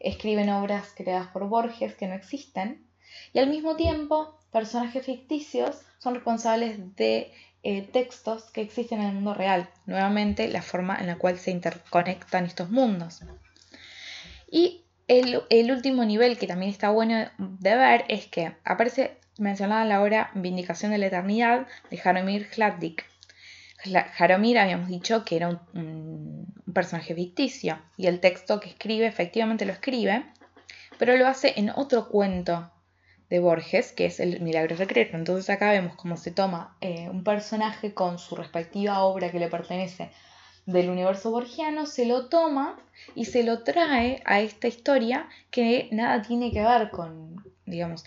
escriben 0.00 0.50
obras 0.50 0.92
creadas 0.96 1.28
por 1.28 1.48
Borges 1.48 1.94
que 1.94 2.06
no 2.06 2.14
existen, 2.14 2.86
y 3.32 3.38
al 3.38 3.48
mismo 3.48 3.76
tiempo 3.76 4.38
personajes 4.52 5.04
ficticios 5.04 5.80
son 5.98 6.14
responsables 6.14 6.96
de 6.96 7.32
eh, 7.68 7.82
textos 7.82 8.44
que 8.52 8.60
existen 8.60 9.00
en 9.00 9.08
el 9.08 9.14
mundo 9.14 9.34
real. 9.34 9.68
Nuevamente, 9.86 10.46
la 10.46 10.62
forma 10.62 10.96
en 11.00 11.08
la 11.08 11.16
cual 11.16 11.36
se 11.36 11.50
interconectan 11.50 12.44
estos 12.44 12.70
mundos. 12.70 13.22
Y 14.48 14.84
el, 15.08 15.42
último 15.72 16.04
nivel 16.04 16.38
que 16.38 16.46
también 16.46 16.70
está 16.70 16.90
bueno 16.90 17.28
de 17.38 17.74
ver 17.74 18.04
es 18.06 18.26
que 18.28 18.54
aparece 18.64 19.16
mencionada 19.38 19.84
la 19.84 20.00
obra 20.00 20.30
Vindicación 20.34 20.92
de 20.92 20.98
la 20.98 21.06
Eternidad 21.06 21.66
de 21.90 21.96
Jaromir 21.96 22.46
Hladdik. 22.56 23.04
Jaromir 24.12 24.60
habíamos 24.60 24.86
dicho 24.86 25.24
que 25.24 25.34
era 25.34 25.48
un, 25.48 26.46
personaje 26.72 27.16
ficticio 27.16 27.80
y 27.96 28.06
el 28.06 28.20
texto 28.20 28.60
que 28.60 28.68
escribe 28.68 29.06
efectivamente 29.06 29.66
lo 29.66 29.72
escribe, 29.72 30.24
pero 30.98 31.16
lo 31.16 31.26
hace 31.26 31.54
en 31.56 31.70
otro 31.70 32.08
cuento 32.08 32.70
de 33.30 33.40
Borges, 33.40 33.92
que 33.92 34.06
es 34.06 34.20
el 34.20 34.40
Milagro 34.40 34.76
Secreto. 34.76 35.16
Entonces 35.16 35.50
acá 35.50 35.70
vemos 35.70 35.96
cómo 35.96 36.16
se 36.16 36.30
toma 36.30 36.76
eh, 36.80 37.08
un 37.10 37.24
personaje 37.24 37.94
con 37.94 38.18
su 38.18 38.36
respectiva 38.36 39.02
obra 39.02 39.30
que 39.30 39.38
le 39.38 39.48
pertenece 39.48 40.10
del 40.66 40.90
universo 40.90 41.30
borgiano, 41.30 41.86
se 41.86 42.06
lo 42.06 42.26
toma 42.26 42.76
y 43.14 43.26
se 43.26 43.44
lo 43.44 43.62
trae 43.62 44.20
a 44.24 44.40
esta 44.40 44.66
historia 44.66 45.28
que 45.50 45.88
nada 45.92 46.22
tiene 46.22 46.50
que 46.50 46.60
ver 46.60 46.90
con, 46.90 47.44
digamos, 47.66 48.04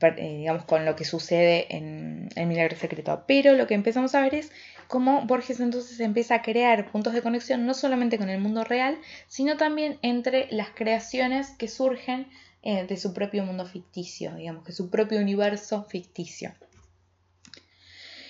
eh, 0.00 0.36
digamos 0.38 0.64
con 0.64 0.86
lo 0.86 0.96
que 0.96 1.04
sucede 1.04 1.76
en 1.76 2.30
el 2.34 2.46
Milagro 2.46 2.76
Secreto. 2.76 3.24
Pero 3.26 3.52
lo 3.52 3.66
que 3.66 3.74
empezamos 3.74 4.14
a 4.14 4.22
ver 4.22 4.34
es 4.34 4.50
cómo 4.88 5.22
Borges 5.26 5.60
entonces 5.60 6.00
empieza 6.00 6.36
a 6.36 6.42
crear 6.42 6.90
puntos 6.90 7.12
de 7.12 7.22
conexión 7.22 7.66
no 7.66 7.74
solamente 7.74 8.18
con 8.18 8.30
el 8.30 8.40
mundo 8.40 8.64
real, 8.64 8.98
sino 9.28 9.56
también 9.56 9.98
entre 10.02 10.48
las 10.50 10.70
creaciones 10.70 11.50
que 11.50 11.68
surgen 11.68 12.26
eh, 12.62 12.86
de 12.86 12.96
su 12.96 13.12
propio 13.12 13.44
mundo 13.44 13.66
ficticio, 13.66 14.34
digamos, 14.34 14.64
que 14.64 14.72
su 14.72 14.88
propio 14.88 15.18
universo 15.18 15.84
ficticio. 15.84 16.54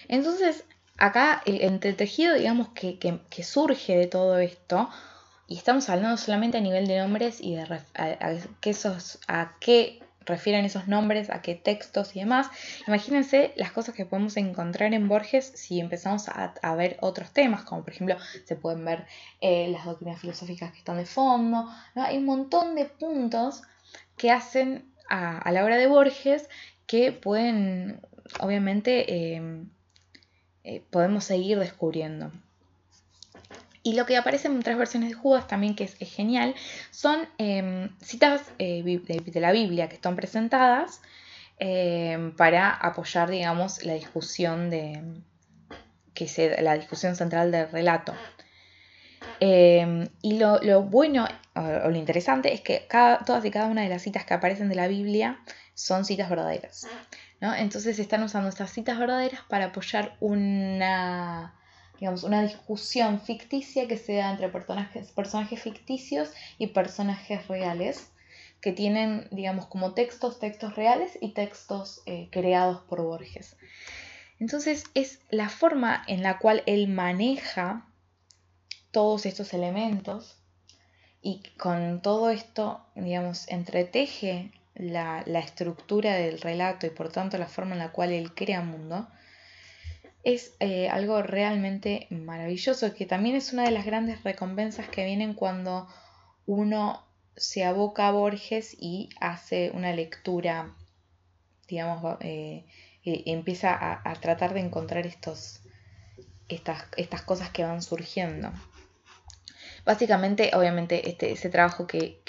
Entonces, 0.08 0.64
acá 0.96 1.42
el 1.46 1.62
entretejido, 1.62 2.34
digamos, 2.34 2.68
que, 2.70 3.18
surge 3.42 3.96
de 3.96 4.06
todo 4.06 4.38
esto, 4.38 4.88
y 5.46 5.56
estamos 5.56 5.88
hablando 5.90 6.16
solamente 6.16 6.58
a 6.58 6.60
nivel 6.60 6.86
de 6.86 6.98
nombres 6.98 7.40
y 7.40 7.56
de 7.56 7.82
a, 7.94 8.38
esos, 8.62 9.18
a 9.28 9.54
qué 9.60 10.00
refieren 10.24 10.64
esos 10.64 10.88
nombres, 10.88 11.30
a 11.30 11.42
qué 11.42 11.54
textos 11.54 12.16
y 12.16 12.20
demás. 12.20 12.48
Imagínense 12.86 13.52
las 13.56 13.72
cosas 13.72 13.94
que 13.94 14.06
podemos 14.06 14.36
encontrar 14.36 14.94
en 14.94 15.08
Borges 15.08 15.52
si 15.54 15.80
empezamos 15.80 16.28
a, 16.28 16.74
ver 16.74 16.96
otros 17.00 17.32
temas, 17.32 17.64
como 17.64 17.82
por 17.82 17.92
ejemplo 17.92 18.16
se 18.44 18.56
pueden 18.56 18.84
ver 18.84 19.06
eh, 19.40 19.68
las 19.68 19.84
doctrinas 19.84 20.20
filosóficas 20.20 20.72
que 20.72 20.78
están 20.78 20.96
de 20.96 21.06
fondo. 21.06 21.68
Hay 21.94 22.16
un 22.18 22.24
montón 22.24 22.74
de 22.74 22.86
puntos 22.86 23.62
que 24.16 24.30
hacen 24.30 24.92
a, 25.08 25.50
la 25.52 25.64
obra 25.64 25.76
de 25.76 25.86
Borges 25.86 26.48
que 26.86 27.12
pueden, 27.12 28.00
obviamente, 28.40 29.34
em, 29.34 29.68
eh, 30.64 30.82
podemos 30.90 31.24
seguir 31.24 31.58
descubriendo. 31.58 32.30
Y 33.82 33.94
lo 33.94 34.06
que 34.06 34.16
aparece 34.16 34.46
en 34.46 34.58
otras 34.58 34.78
versiones 34.78 35.10
de 35.10 35.14
Judas 35.14 35.48
también, 35.48 35.74
que 35.74 35.84
es, 35.84 35.96
genial, 35.98 36.54
son 36.90 37.28
em, 37.38 37.90
citas 38.00 38.42
eh, 38.58 38.82
de, 38.82 39.40
la 39.40 39.52
Biblia 39.52 39.88
que 39.88 39.96
están 39.96 40.14
presentadas 40.14 41.02
em, 41.58 42.32
para 42.36 42.70
apoyar, 42.70 43.28
digamos, 43.28 43.84
la 43.84 43.94
discusión 43.94 44.70
de 44.70 45.02
que 46.14 46.28
se, 46.28 46.62
la 46.62 46.74
discusión 46.76 47.16
central 47.16 47.50
del 47.50 47.68
relato. 47.70 48.14
Y 49.40 50.38
lo, 50.38 50.82
bueno 50.82 51.26
o, 51.54 51.60
lo 51.90 51.96
interesante 51.96 52.52
es 52.52 52.60
que 52.60 52.86
todas 53.26 53.44
y 53.44 53.50
cada 53.50 53.66
una 53.66 53.82
de 53.82 53.88
las 53.88 54.02
citas 54.02 54.24
que 54.24 54.34
aparecen 54.34 54.68
de 54.68 54.74
la 54.74 54.88
Biblia 54.88 55.40
son 55.74 56.04
citas 56.04 56.30
verdaderas. 56.30 56.86
¿no? 57.40 57.54
Entonces 57.54 57.98
están 57.98 58.22
usando 58.22 58.48
estas 58.48 58.72
citas 58.72 58.98
verdaderas 58.98 59.40
para 59.48 59.66
apoyar 59.66 60.16
una, 60.20 61.54
digamos, 61.98 62.24
una 62.24 62.42
discusión 62.42 63.20
ficticia 63.20 63.86
que 63.88 63.98
se 63.98 64.14
da 64.14 64.30
entre 64.30 64.48
personajes, 64.48 65.12
personajes 65.12 65.60
ficticios 65.60 66.30
y 66.58 66.68
personajes 66.68 67.46
reales 67.48 68.08
que 68.60 68.72
tienen, 68.72 69.26
digamos, 69.32 69.66
como 69.66 69.92
textos, 69.92 70.38
textos 70.38 70.76
reales 70.76 71.18
y 71.20 71.30
textos 71.34 72.00
eh, 72.06 72.28
creados 72.30 72.80
por 72.82 73.02
Borges. 73.02 73.56
Entonces 74.38 74.84
es 74.94 75.20
la 75.30 75.48
forma 75.48 76.02
en 76.06 76.22
la 76.22 76.38
cual 76.38 76.62
él 76.66 76.88
maneja 76.88 77.86
todos 78.92 79.26
estos 79.26 79.52
elementos 79.52 80.41
y 81.22 81.42
con 81.56 82.02
todo 82.02 82.30
esto, 82.30 82.84
digamos, 82.96 83.48
entreteje 83.48 84.50
la, 84.74 85.20
estructura 85.20 86.14
del 86.14 86.40
relato 86.40 86.86
y 86.86 86.90
por 86.90 87.10
tanto 87.10 87.38
la 87.38 87.46
forma 87.46 87.72
en 87.72 87.78
la 87.78 87.92
cual 87.92 88.10
él 88.10 88.34
crea 88.34 88.60
mundo, 88.62 89.08
es 90.24 90.54
eh, 90.60 90.88
algo 90.88 91.22
realmente 91.22 92.06
maravilloso, 92.10 92.92
que 92.94 93.06
también 93.06 93.36
es 93.36 93.52
una 93.52 93.64
de 93.64 93.70
las 93.70 93.86
grandes 93.86 94.22
recompensas 94.24 94.88
que 94.88 95.04
vienen 95.04 95.34
cuando 95.34 95.88
uno 96.46 97.04
se 97.36 97.64
aboca 97.64 98.08
a 98.08 98.12
Borges 98.12 98.76
y 98.78 99.08
hace 99.20 99.70
una 99.74 99.92
lectura, 99.92 100.74
digamos, 101.68 102.16
eh, 102.20 102.66
eh, 103.04 103.22
empieza 103.26 103.76
a, 103.78 104.12
tratar 104.14 104.54
de 104.54 104.60
encontrar 104.60 105.06
estos, 105.06 105.60
estas, 106.48 106.84
estas 106.96 107.22
cosas 107.22 107.50
que 107.50 107.64
van 107.64 107.82
surgiendo. 107.82 108.52
Básicamente, 109.84 110.52
obviamente, 110.54 111.08
este, 111.08 111.32
ese 111.32 111.48
trabajo 111.48 111.86
que, 111.86 112.20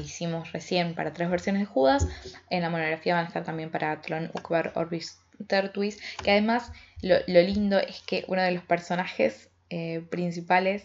hicimos 0.00 0.52
recién 0.52 0.94
para 0.94 1.12
tres 1.12 1.28
versiones 1.28 1.62
de 1.62 1.66
Judas, 1.66 2.06
en 2.48 2.62
la 2.62 2.70
monografía 2.70 3.14
van 3.14 3.24
a 3.24 3.28
estar 3.28 3.44
también 3.44 3.70
para 3.70 4.00
Tlon, 4.00 4.30
Ukbar, 4.34 4.72
Orbis, 4.76 5.20
Tertuis, 5.48 6.00
que 6.22 6.30
además 6.30 6.72
lo, 7.02 7.18
lindo 7.26 7.78
es 7.78 8.02
que 8.02 8.24
uno 8.28 8.42
de 8.42 8.52
los 8.52 8.62
personajes 8.62 9.50
eh, 9.68 10.00
principales, 10.10 10.84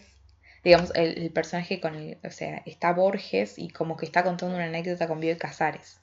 digamos, 0.64 0.90
el, 0.94 1.30
personaje 1.30 1.80
con 1.80 1.94
el, 1.94 2.18
o 2.24 2.30
sea, 2.30 2.62
está 2.66 2.92
Borges 2.92 3.58
y 3.58 3.68
como 3.70 3.96
que 3.96 4.06
está 4.06 4.24
contando 4.24 4.56
una 4.56 4.66
anécdota 4.66 5.06
con 5.06 5.20
Bioy 5.20 5.36
Casares. 5.36 6.00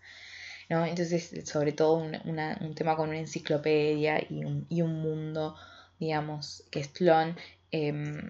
¿no? 0.69 0.85
Entonces, 0.85 1.31
sobre 1.45 1.73
todo 1.73 1.95
un, 1.97 2.75
tema 2.75 2.95
con 2.95 3.09
una 3.09 3.19
enciclopedia 3.19 4.21
y 4.29 4.45
un, 4.45 4.65
y 4.69 4.81
un 4.81 5.01
mundo, 5.01 5.55
digamos, 5.99 6.63
que 6.71 6.79
es 6.79 6.93
Tlon. 6.93 7.35
Em, 7.71 8.21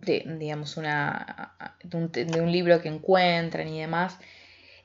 de, 0.00 0.24
digamos, 0.38 0.76
una, 0.76 1.54
de 1.84 2.40
un, 2.40 2.52
libro 2.52 2.80
que 2.80 2.88
encuentran 2.88 3.68
y 3.68 3.80
demás. 3.80 4.18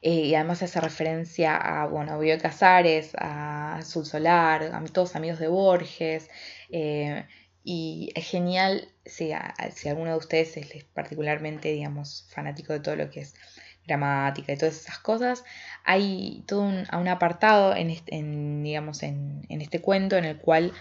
Eh, 0.01 0.25
y 0.25 0.35
además 0.35 0.61
hace 0.61 0.81
referencia 0.81 1.55
a, 1.55 1.87
bueno, 1.87 2.13
a 2.13 2.37
Casares, 2.37 3.13
a 3.17 3.77
Azul 3.77 4.05
Solar, 4.05 4.63
a 4.63 4.83
todos 4.85 5.15
amigos 5.15 5.39
de 5.39 5.47
Borges. 5.47 6.29
Eh, 6.69 7.25
y 7.63 8.11
es 8.13 8.27
genial 8.27 8.89
si, 9.05 9.31
a, 9.31 9.53
si 9.73 9.87
alguno 9.87 10.11
de 10.11 10.17
ustedes 10.17 10.57
es 10.57 10.83
particularmente, 10.93 11.69
digamos, 11.71 12.27
fanático 12.29 12.73
de 12.73 12.81
todo 12.81 12.95
lo 12.97 13.09
que 13.09 13.21
es 13.21 13.35
gramática 13.85 14.53
y 14.53 14.57
todas 14.57 14.75
esas 14.75 14.99
cosas, 14.99 15.43
hay 15.83 16.43
todo 16.47 16.61
un, 16.61 17.07
apartado 17.07 17.75
en, 17.75 17.89
este, 17.89 18.21
digamos, 18.23 19.03
en, 19.03 19.45
este 19.49 19.81
cuento 19.81 20.17
en 20.17 20.25
el 20.25 20.37
cual 20.37 20.71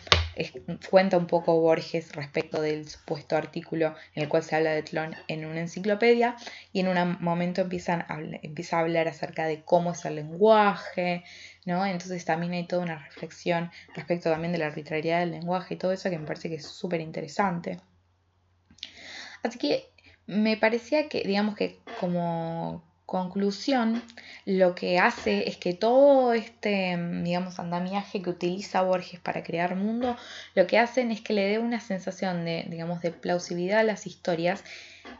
cuenta 0.89 1.19
un 1.19 1.27
poco 1.27 1.61
Borges 1.61 2.15
respecto 2.15 2.63
del 2.63 2.89
supuesto 2.89 3.37
artículo 3.37 3.95
en 4.15 4.23
el 4.23 4.29
cual 4.29 4.43
se 4.43 4.57
habla 4.57 4.71
de 4.71 4.83
Tlón 4.83 5.15
en 5.29 5.45
una 5.45 5.61
enciclopedia 5.61 6.37
y 6.73 6.81
en 6.81 6.89
un 6.89 7.19
momento 7.21 7.61
empiezan 7.61 8.07
empieza 8.43 8.79
a 8.79 8.81
hablar 8.81 9.09
acerca 9.09 9.47
de 9.47 9.63
cómo 9.63 9.93
es 9.93 10.05
el 10.05 10.17
lenguaje, 10.17 11.25
¿no? 11.67 11.85
Entonces 11.85 12.25
también 12.25 12.53
hay 12.53 12.67
toda 12.67 12.83
una 12.83 12.99
reflexión 12.99 13.71
respecto 13.95 14.31
también 14.31 14.53
de 14.53 14.59
la 14.59 14.67
arbitrariedad 14.67 15.21
del 15.21 15.33
lenguaje 15.33 15.75
y 15.75 15.77
todo 15.77 15.93
eso 15.93 16.09
que 16.09 16.19
me 16.19 16.27
parece 16.27 16.49
que 16.49 16.57
es 16.57 16.67
súper 16.67 17.01
interesante. 17.01 17.81
Así 19.43 19.59
que 19.59 19.93
me 20.27 20.57
parecía 20.57 21.09
que, 21.09 21.23
digamos 21.25 21.57
que 21.57 21.81
como 22.01 22.85
conclusión, 23.13 24.03
lo 24.47 24.75
que 24.75 24.99
hace 24.99 25.47
es 25.47 25.59
que 25.59 25.75
todo 25.75 26.33
este, 26.33 26.97
digamos, 27.23 27.59
andamiaje 27.59 28.23
que 28.23 28.31
utiliza 28.31 28.81
Borges 28.81 29.21
para 29.21 29.43
crear 29.43 29.77
mundo, 29.77 30.17
lo 30.55 30.67
que 30.67 30.79
hacen 30.79 31.11
es 31.11 31.21
que 31.21 31.35
le 31.35 31.45
dé 31.45 31.59
una 31.59 31.79
sensación 31.79 32.47
de, 32.47 32.65
digamos, 32.71 33.03
de 33.03 33.11
plausibilidad 33.11 33.81
a 33.81 33.83
las 33.83 34.07
historias 34.07 34.65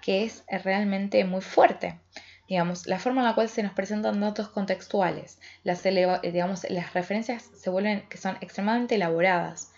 que 0.01 0.25
es 0.25 0.43
realmente 0.65 1.23
muy 1.27 1.43
fuerte. 1.43 2.01
Digamos, 2.49 2.87
la 2.87 2.99
forma 2.99 3.21
en 3.21 3.27
la 3.27 3.35
cual 3.35 3.51
se 3.51 3.63
nos 3.63 3.75
presentan 3.75 4.23
datos 4.23 4.49
contextuales, 4.49 5.39
las, 5.63 5.83
digamos, 5.83 6.65
las 6.71 6.95
referencias 6.95 7.51
se 7.55 7.69
vuelven, 7.69 8.09
que 8.09 8.17
son 8.17 8.39
extremadamente 8.41 8.95
elaboradas, 8.95 9.71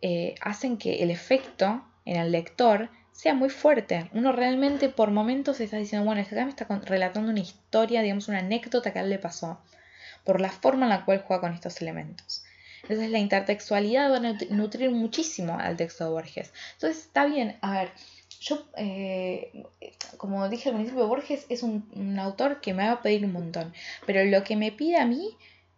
eh, 0.00 0.34
hacen 0.40 0.78
que 0.78 1.02
el 1.02 1.10
efecto 1.10 1.84
en 2.06 2.16
el 2.16 2.32
lector 2.32 2.88
sea 3.20 3.34
muy 3.34 3.50
fuerte. 3.50 4.08
Uno 4.14 4.32
realmente 4.32 4.88
por 4.88 5.10
momentos 5.10 5.60
está 5.60 5.76
diciendo, 5.76 6.06
bueno, 6.06 6.22
este 6.22 6.34
acá 6.34 6.44
me 6.44 6.50
está 6.50 6.66
relatando 6.86 7.30
una 7.30 7.40
historia, 7.40 8.00
digamos, 8.00 8.28
una 8.28 8.38
anécdota 8.38 8.94
que 8.94 8.98
a 8.98 9.02
él 9.02 9.10
le 9.10 9.18
pasó, 9.18 9.60
por 10.24 10.40
la 10.40 10.48
forma 10.48 10.86
en 10.86 10.88
la 10.88 11.04
cual 11.04 11.22
juega 11.26 11.42
con 11.42 11.52
estos 11.52 11.82
elementos. 11.82 12.44
Entonces 12.80 13.10
la 13.10 13.18
intertextualidad 13.18 14.10
va 14.10 14.16
a 14.16 14.54
nutrir 14.54 14.90
muchísimo 14.90 15.58
al 15.58 15.76
texto 15.76 16.04
de 16.04 16.10
Borges. 16.12 16.50
Entonces 16.72 17.04
está 17.04 17.26
bien, 17.26 17.58
a 17.60 17.72
ver, 17.72 17.90
yo, 18.40 18.64
eh, 18.78 19.66
como 20.16 20.48
dije 20.48 20.70
al 20.70 20.76
principio, 20.76 21.06
Borges 21.06 21.44
es 21.50 21.62
un, 21.62 21.90
un, 21.94 22.18
autor 22.18 22.62
que 22.62 22.72
me 22.72 22.86
va 22.86 22.92
a 22.92 23.02
pedir 23.02 23.26
un 23.26 23.34
montón, 23.34 23.74
pero 24.06 24.24
lo 24.24 24.44
que 24.44 24.56
me 24.56 24.72
pide 24.72 24.96
a 24.96 25.04
mí, 25.04 25.36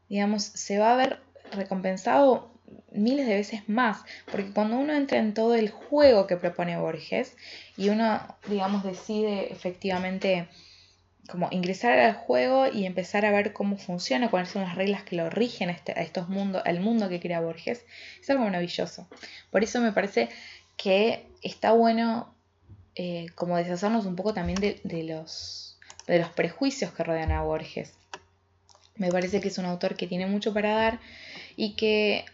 digamos, 0.09 0.44
se 0.44 0.78
va 0.78 0.92
a 0.92 0.96
ver 0.96 1.18
recompensado 1.50 2.52
miles 2.92 3.26
de 3.26 3.35
veces 3.35 3.68
más, 3.68 4.02
porque 4.30 4.52
cuando 4.52 4.78
uno 4.78 4.94
entra 4.94 5.18
en 5.18 5.35
todo 5.35 5.54
el 5.54 5.70
juego 5.70 6.26
que 6.26 6.37
propone 6.37 6.78
Borges 6.78 7.37
y 7.76 7.88
uno, 7.88 8.20
digamos, 8.48 8.85
decide 8.85 9.52
efectivamente 9.52 10.48
como 11.28 11.48
ingresar 11.50 11.98
al 11.98 12.14
juego 12.14 12.66
y 12.66 12.85
empezar 12.85 13.24
a 13.24 13.30
ver 13.30 13.52
cómo 13.52 13.76
funciona, 13.76 14.30
cuáles 14.30 14.50
son 14.50 14.62
las 14.62 14.74
reglas 14.74 15.04
que 15.04 15.16
lo 15.16 15.30
rigen 15.30 15.68
a, 15.68 15.72
este, 15.72 16.00
estos 16.00 16.28
mundos, 16.28 16.62
al 16.64 16.80
mundo 16.80 17.08
que 17.08 17.20
crea 17.20 17.40
Borges, 17.40 17.85
es 18.20 18.30
algo 18.30 18.44
maravilloso. 18.44 19.08
Por 19.50 19.62
eso 19.62 19.80
me 19.80 19.92
parece 19.92 20.28
que 20.76 21.26
está 21.42 21.72
bueno 21.72 22.35
eh, 22.94 23.26
como 23.35 23.56
deshacernos 23.56 24.04
un 24.04 24.16
poco 24.16 24.35
también 24.35 24.61
de, 24.61 24.80
de, 24.85 25.04
los, 25.04 25.78
de 26.06 26.18
los 26.18 26.28
prejuicios 26.30 26.92
que 26.92 27.04
rodean 27.04 27.32
a 27.32 27.42
Borges. 27.42 27.94
Me 28.96 29.11
parece 29.11 29.40
que 29.40 29.48
es 29.48 29.58
un 29.58 29.64
autor 29.64 29.96
que 29.96 30.06
tiene 30.06 30.26
mucho 30.26 30.52
para 30.52 30.74
dar 30.74 31.00
y 31.56 31.76
que 31.76 32.24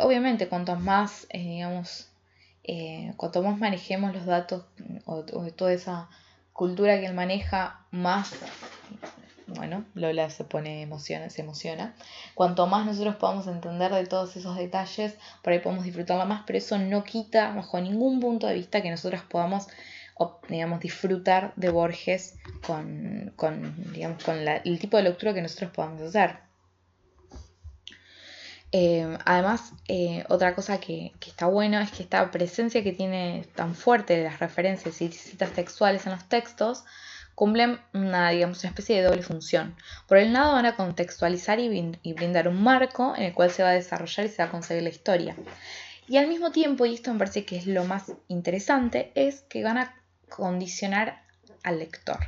obviamente, 0.00 0.48
cuanto 0.48 0.76
más, 0.76 1.26
eh, 1.30 1.38
digamos, 1.38 2.08
eh, 2.64 3.12
cuanto 3.16 3.42
más 3.42 3.58
manejemos 3.58 4.14
los 4.14 4.26
datos 4.26 4.64
o, 5.04 5.22
de 5.22 5.52
toda 5.52 5.72
esa 5.72 6.08
cultura 6.52 6.98
que 7.00 7.06
él 7.06 7.14
maneja, 7.14 7.80
más, 7.90 8.34
bueno, 9.46 9.84
Lola 9.94 10.30
se 10.30 10.44
pone 10.44 10.82
emociona, 10.82 11.30
se 11.30 11.42
emociona. 11.42 11.94
Cuanto 12.34 12.66
más 12.66 12.86
nosotros 12.86 13.16
podamos 13.16 13.46
entender 13.46 13.92
de 13.92 14.06
todos 14.06 14.36
esos 14.36 14.56
detalles, 14.56 15.16
por 15.42 15.52
ahí 15.52 15.58
podemos 15.58 15.84
disfrutarla 15.84 16.24
más, 16.24 16.42
pero 16.46 16.58
eso 16.58 16.78
no 16.78 17.04
quita 17.04 17.54
bajo 17.54 17.80
ningún 17.80 18.20
punto 18.20 18.46
de 18.46 18.54
vista 18.54 18.82
que 18.82 18.90
nosotros 18.90 19.22
podamos 19.22 19.68
digamos, 20.48 20.80
disfrutar 20.80 21.52
de 21.56 21.70
Borges 21.70 22.36
con, 22.64 23.32
con, 23.36 23.92
digamos, 23.92 24.22
con 24.22 24.36
el 24.38 24.78
tipo 24.78 24.96
de 24.96 25.02
lectura 25.02 25.34
que 25.34 25.42
nosotros 25.42 25.70
podamos 25.72 26.00
hacer. 26.02 26.43
Em, 28.76 29.16
además, 29.24 29.72
eh, 29.86 30.24
otra 30.28 30.56
cosa 30.56 30.80
que, 30.80 31.12
está 31.24 31.46
bueno 31.46 31.78
es 31.78 31.92
que 31.92 32.02
esta 32.02 32.28
presencia 32.32 32.82
que 32.82 32.90
tiene 32.90 33.46
tan 33.54 33.76
fuerte 33.76 34.16
de 34.16 34.24
las 34.24 34.40
referencias 34.40 35.00
y 35.00 35.12
citas 35.12 35.52
textuales 35.52 36.06
en 36.06 36.12
los 36.12 36.28
textos 36.28 36.82
cumplen 37.36 37.78
una, 37.92 38.30
digamos, 38.30 38.64
una 38.64 38.70
especie 38.70 38.96
de 38.96 39.02
doble 39.06 39.22
función. 39.22 39.76
Por 40.08 40.18
el 40.18 40.32
lado 40.32 40.54
van 40.54 40.66
a 40.66 40.74
contextualizar 40.74 41.60
y, 41.60 41.92
y 42.02 42.12
brindar 42.14 42.48
un 42.48 42.64
marco 42.64 43.14
en 43.16 43.22
el 43.22 43.32
cual 43.32 43.52
se 43.52 43.62
va 43.62 43.68
a 43.68 43.74
desarrollar 43.74 44.26
y 44.26 44.28
se 44.28 44.42
va 44.42 44.48
a 44.48 44.50
conseguir 44.50 44.82
la 44.82 44.88
historia. 44.88 45.36
Y 46.08 46.16
al 46.16 46.26
mismo 46.26 46.50
tiempo, 46.50 46.84
y 46.84 46.94
esto 46.94 47.12
me 47.12 47.20
parece 47.20 47.44
que 47.44 47.56
es 47.56 47.68
lo 47.68 47.84
más 47.84 48.12
interesante, 48.26 49.12
es 49.14 49.42
que 49.42 49.62
van 49.62 49.78
a 49.78 49.94
condicionar 50.28 51.22
al 51.62 51.78
lector. 51.78 52.18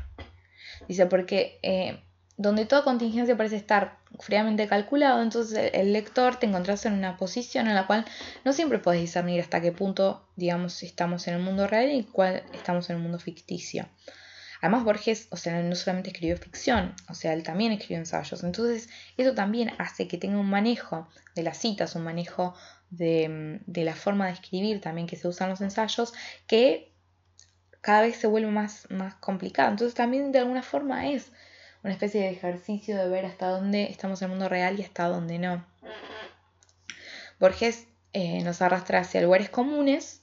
Dice, 0.86 1.06
porque 1.06 1.58
eh, 1.64 2.00
donde 2.36 2.66
toda 2.66 2.84
contingencia 2.84 3.36
parece 3.36 3.56
estar 3.56 3.98
fríamente 4.20 4.66
calculado, 4.66 5.22
entonces 5.22 5.70
el 5.72 5.92
lector 5.92 6.36
te 6.36 6.46
encontrás 6.46 6.86
en 6.86 6.94
una 6.94 7.16
posición 7.16 7.66
en 7.68 7.74
la 7.74 7.86
cual 7.86 8.04
no 8.44 8.52
siempre 8.52 8.78
puedes 8.78 9.00
discernir 9.00 9.40
hasta 9.40 9.60
qué 9.60 9.72
punto, 9.72 10.26
digamos, 10.36 10.82
estamos 10.82 11.26
en 11.28 11.34
el 11.34 11.40
mundo 11.40 11.66
real 11.66 11.90
y 11.90 12.04
cuál 12.04 12.42
estamos 12.52 12.88
en 12.90 12.96
el 12.96 13.02
mundo 13.02 13.18
ficticio. 13.18 13.88
Además, 14.60 14.84
Borges, 14.84 15.28
o 15.30 15.36
sea, 15.36 15.62
no 15.62 15.74
solamente 15.74 16.10
escribió 16.10 16.36
ficción, 16.38 16.94
o 17.08 17.14
sea, 17.14 17.34
él 17.34 17.42
también 17.42 17.72
escribió 17.72 17.98
ensayos. 17.98 18.42
Entonces, 18.42 18.88
eso 19.16 19.34
también 19.34 19.72
hace 19.78 20.08
que 20.08 20.18
tenga 20.18 20.38
un 20.38 20.48
manejo 20.48 21.08
de 21.34 21.42
las 21.42 21.58
citas, 21.58 21.94
un 21.94 22.02
manejo 22.02 22.54
de, 22.90 23.60
de 23.66 23.84
la 23.84 23.94
forma 23.94 24.26
de 24.26 24.32
escribir 24.32 24.80
también 24.80 25.06
que 25.06 25.16
se 25.16 25.28
usan 25.28 25.50
los 25.50 25.60
ensayos, 25.60 26.14
que 26.46 26.92
cada 27.80 28.02
vez 28.02 28.16
se 28.16 28.26
vuelve 28.26 28.50
más, 28.50 28.88
más 28.90 29.14
complicado. 29.16 29.70
Entonces, 29.70 29.94
también 29.94 30.32
de 30.32 30.38
alguna 30.38 30.62
forma 30.62 31.08
es 31.08 31.30
una 31.86 31.92
especie 31.92 32.22
de 32.22 32.30
ejercicio 32.30 32.96
de 32.96 33.08
ver 33.08 33.24
hasta 33.24 33.46
dónde 33.46 33.84
estamos 33.84 34.20
en 34.20 34.26
el 34.26 34.30
mundo 34.30 34.48
real 34.48 34.76
y 34.76 34.82
hasta 34.82 35.06
dónde 35.06 35.38
no. 35.38 35.64
Borges 37.38 37.86
eh, 38.12 38.42
nos 38.42 38.60
arrastra 38.60 38.98
hacia 38.98 39.22
lugares 39.22 39.50
comunes, 39.50 40.20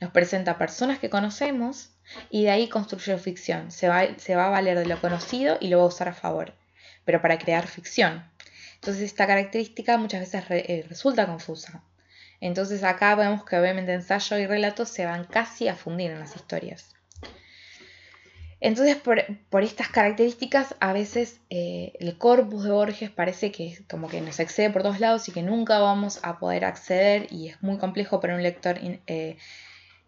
nos 0.00 0.12
presenta 0.12 0.56
personas 0.56 1.00
que 1.00 1.10
conocemos 1.10 1.90
y 2.30 2.44
de 2.44 2.50
ahí 2.50 2.68
construye 2.68 3.18
ficción. 3.18 3.72
Se 3.72 3.88
va, 3.88 4.02
a 4.02 4.50
valer 4.50 4.78
de 4.78 4.86
lo 4.86 5.00
conocido 5.00 5.58
y 5.60 5.66
lo 5.66 5.78
va 5.78 5.82
a 5.82 5.88
usar 5.88 6.08
a 6.08 6.14
favor, 6.14 6.54
pero 7.04 7.20
para 7.20 7.40
crear 7.40 7.66
ficción. 7.66 8.24
Entonces 8.76 9.02
esta 9.02 9.26
característica 9.26 9.98
muchas 9.98 10.20
veces 10.20 10.44
eh, 10.48 10.86
resulta 10.88 11.26
confusa. 11.26 11.82
Entonces 12.40 12.84
acá 12.84 13.16
vemos 13.16 13.44
que 13.44 13.58
obviamente 13.58 13.94
ensayo 13.94 14.38
y 14.38 14.46
relato 14.46 14.86
se 14.86 15.06
van 15.06 15.24
casi 15.24 15.66
a 15.66 15.74
fundir 15.74 16.12
en 16.12 16.20
las 16.20 16.36
historias. 16.36 16.94
Entonces, 18.60 18.96
por, 18.96 19.62
estas 19.62 19.88
características, 19.88 20.74
a 20.80 20.92
veces 20.92 21.40
eh, 21.48 21.94
el 21.98 22.18
corpus 22.18 22.64
de 22.64 22.70
Borges 22.70 23.10
parece 23.10 23.50
que 23.50 23.78
como 23.88 24.08
que 24.08 24.20
nos 24.20 24.38
excede 24.38 24.68
por 24.68 24.82
todos 24.82 25.00
lados 25.00 25.28
y 25.28 25.32
que 25.32 25.42
nunca 25.42 25.78
vamos 25.78 26.20
a 26.22 26.38
poder 26.38 26.66
acceder 26.66 27.26
y 27.32 27.48
es 27.48 27.62
muy 27.62 27.78
complejo 27.78 28.20
para 28.20 28.34
un 28.34 28.42
lector 28.42 28.78
eh, 29.06 29.38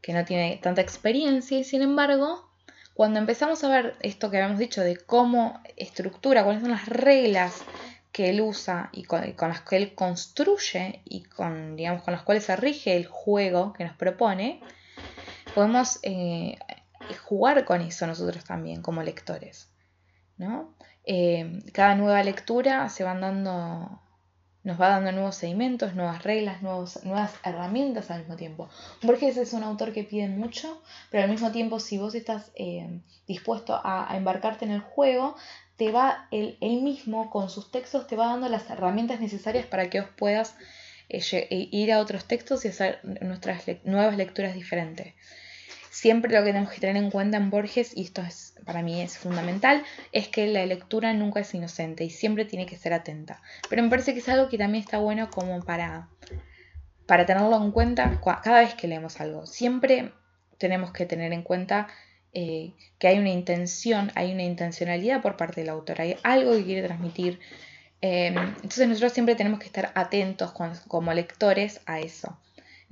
que 0.02 0.12
no 0.12 0.24
tiene 0.26 0.60
tanta 0.62 0.82
experiencia. 0.82 1.58
Y 1.58 1.64
sin 1.64 1.80
embargo, 1.80 2.46
cuando 2.92 3.18
empezamos 3.18 3.64
a 3.64 3.68
ver 3.68 3.96
esto 4.00 4.30
que 4.30 4.36
habíamos 4.36 4.58
dicho 4.58 4.82
de 4.82 4.98
cómo 4.98 5.62
estructura, 5.76 6.44
cuáles 6.44 6.60
son 6.60 6.72
las 6.72 6.86
reglas 6.86 7.64
que 8.12 8.28
él 8.28 8.42
usa 8.42 8.90
y 8.92 9.04
con, 9.04 9.22
las 9.22 9.60
que 9.62 9.76
él 9.78 9.94
construye 9.94 11.00
y 11.06 11.22
con, 11.22 11.76
digamos, 11.76 12.02
con 12.02 12.12
las 12.12 12.22
cuales 12.22 12.44
se 12.44 12.54
rige 12.56 12.94
el 12.94 13.06
juego 13.06 13.72
que 13.72 13.84
nos 13.84 13.96
propone, 13.96 14.60
podemos 15.54 15.98
eh, 16.02 16.58
jugar 17.24 17.64
con 17.64 17.80
eso 17.80 18.06
nosotros 18.06 18.44
también 18.44 18.82
como 18.82 19.02
lectores. 19.02 19.72
¿no? 20.36 20.74
Eh, 21.04 21.60
cada 21.72 21.94
nueva 21.94 22.22
lectura 22.22 22.88
se 22.88 23.04
van 23.04 23.20
dando, 23.20 24.00
nos 24.62 24.80
va 24.80 24.88
dando 24.88 25.12
nuevos 25.12 25.36
sedimentos, 25.36 25.94
nuevas 25.94 26.22
reglas, 26.22 26.62
nuevos, 26.62 27.04
nuevas 27.04 27.34
herramientas 27.44 28.10
al 28.10 28.20
mismo 28.20 28.36
tiempo. 28.36 28.68
Borges 29.02 29.36
es 29.36 29.52
un 29.52 29.62
autor 29.62 29.92
que 29.92 30.04
pide 30.04 30.28
mucho, 30.28 30.82
pero 31.10 31.24
al 31.24 31.30
mismo 31.30 31.50
tiempo 31.50 31.80
si 31.80 31.98
vos 31.98 32.14
estás 32.14 32.52
eh, 32.54 33.00
dispuesto 33.26 33.80
a, 33.82 34.08
embarcarte 34.16 34.64
en 34.64 34.72
el 34.72 34.80
juego, 34.80 35.36
te 35.76 35.90
va 35.90 36.28
él, 36.30 36.56
mismo 36.60 37.30
con 37.30 37.50
sus 37.50 37.70
textos 37.70 38.06
te 38.06 38.16
va 38.16 38.26
dando 38.26 38.48
las 38.48 38.68
herramientas 38.70 39.20
necesarias 39.20 39.66
para 39.66 39.90
que 39.90 40.00
vos 40.00 40.10
puedas 40.16 40.54
eh, 41.08 41.46
ir 41.50 41.92
a 41.92 41.98
otros 41.98 42.26
textos 42.26 42.64
y 42.64 42.68
hacer 42.68 43.00
nuestras 43.02 43.64
nuevas 43.84 44.16
lecturas 44.16 44.54
diferentes 44.54 45.14
siempre 45.92 46.32
lo 46.32 46.40
que 46.40 46.52
tenemos 46.52 46.72
que 46.72 46.80
tener 46.80 46.96
en 46.96 47.10
cuenta 47.10 47.36
en 47.36 47.50
Borges, 47.50 47.94
y 47.94 48.04
esto 48.04 48.22
es, 48.22 48.54
para 48.64 48.82
mí 48.82 49.02
es 49.02 49.18
fundamental, 49.18 49.84
es 50.10 50.26
que 50.26 50.46
la 50.46 50.64
lectura 50.64 51.12
nunca 51.12 51.40
es 51.40 51.52
inocente 51.52 52.02
y 52.02 52.08
siempre 52.08 52.46
tiene 52.46 52.64
que 52.64 52.78
ser 52.78 52.94
atenta. 52.94 53.42
Pero 53.68 53.82
me 53.82 53.90
parece 53.90 54.14
que 54.14 54.20
es 54.20 54.28
algo 54.30 54.48
que 54.48 54.56
también 54.56 54.82
está 54.82 54.98
bueno 54.98 55.28
como 55.30 55.60
para, 55.60 56.08
para 57.06 57.26
tenerlo 57.26 57.62
en 57.62 57.72
cuenta 57.72 58.18
cada 58.42 58.60
vez 58.60 58.74
que 58.74 58.88
leemos 58.88 59.20
algo. 59.20 59.44
Siempre 59.46 60.12
tenemos 60.56 60.92
que 60.92 61.04
tener 61.04 61.34
en 61.34 61.42
cuenta 61.42 61.88
eh, 62.32 62.72
que 62.98 63.08
hay 63.08 63.18
una 63.18 63.30
intención, 63.30 64.10
hay 64.14 64.32
una 64.32 64.44
intencionalidad 64.44 65.20
por 65.20 65.36
parte 65.36 65.60
del 65.60 65.68
autor, 65.68 66.00
hay 66.00 66.16
algo 66.22 66.52
que 66.52 66.64
quiere 66.64 66.86
transmitir. 66.86 67.38
Em, 68.00 68.34
entonces 68.38 68.88
nosotros 68.88 69.12
siempre 69.12 69.34
tenemos 69.34 69.60
que 69.60 69.66
estar 69.66 69.92
atentos 69.94 70.52
como 70.88 71.12
lectores 71.12 71.82
a 71.84 72.00
eso 72.00 72.38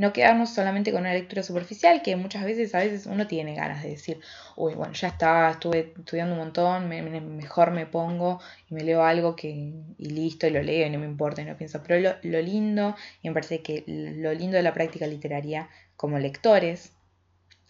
no 0.01 0.15
quedarnos 0.15 0.49
solamente 0.49 0.93
con 0.93 1.03
una 1.03 1.13
lectura 1.13 1.43
superficial, 1.43 2.01
que 2.01 2.17
muchas 2.17 2.43
veces, 2.43 2.75
a 2.75 2.79
veces 2.79 3.05
uno 3.05 3.27
tiene 3.27 3.55
ganas 3.55 3.83
de 3.83 3.91
decir, 3.91 4.19
uy, 4.57 4.73
bueno, 4.73 4.95
ya 4.95 5.09
está, 5.09 5.51
estuve 5.51 5.93
estudiando 5.95 6.33
un 6.33 6.39
montón, 6.39 6.89
mejor 6.89 7.71
me 7.71 7.85
pongo 7.85 8.41
y 8.71 8.75
me 8.75 8.83
leo 8.83 9.05
algo 9.05 9.37
que, 9.37 9.51
y 9.99 10.09
listo, 10.09 10.47
y 10.47 10.53
lo 10.53 10.63
leo 10.63 10.87
y 10.87 10.91
no 10.91 10.99
me 10.99 11.05
importa 11.05 11.43
y 11.43 11.45
no 11.45 11.55
pienso. 11.55 11.83
Pero 11.87 12.17
lo, 12.23 12.41
lindo, 12.41 12.97
y 13.21 13.29
me 13.29 13.35
parece 13.35 13.61
que 13.61 13.85
lo 13.87 14.33
lindo 14.33 14.57
de 14.57 14.63
la 14.63 14.73
práctica 14.73 15.07
literaria 15.07 15.69
como 15.99 16.19
lectores, 16.19 16.95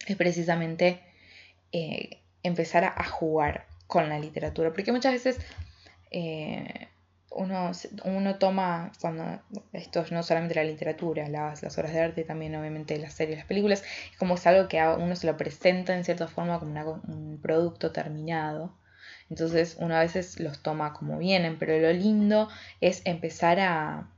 es 0.07 0.15
precisamente 0.15 1.01
eh, 1.73 2.21
empezar 2.43 2.85
a, 2.85 3.03
jugar 3.03 3.65
con 3.87 4.07
la 4.07 4.17
literatura, 4.19 4.71
porque 4.71 4.93
muchas 4.93 5.11
veces... 5.11 5.37
Eh, 6.11 6.87
uno, 7.31 7.71
uno 8.03 8.35
toma, 8.35 8.91
cuando 8.99 9.41
esto 9.73 10.05
no 10.11 10.21
solamente 10.21 10.55
la 10.55 10.63
literatura, 10.63 11.29
las, 11.29 11.63
las, 11.63 11.77
obras 11.77 11.93
de 11.93 12.01
arte, 12.01 12.23
también 12.23 12.55
obviamente 12.55 12.97
las 12.99 13.13
series, 13.13 13.37
las 13.37 13.47
películas, 13.47 13.83
es 14.11 14.17
como 14.17 14.35
es 14.35 14.45
algo 14.47 14.67
que 14.67 14.81
uno 14.81 15.15
se 15.15 15.27
lo 15.27 15.37
presenta 15.37 15.95
en 15.95 16.03
cierta 16.03 16.27
forma 16.27 16.59
como 16.59 17.01
un 17.07 17.39
producto 17.41 17.91
terminado. 17.91 18.75
Entonces 19.29 19.77
uno 19.79 19.95
a 19.95 20.01
veces 20.01 20.39
los 20.39 20.61
toma 20.61 20.93
como 20.93 21.17
vienen, 21.17 21.57
pero 21.57 21.79
lo 21.79 21.93
lindo 21.93 22.49
es 22.81 23.01
empezar 23.05 23.59
a 23.61 24.09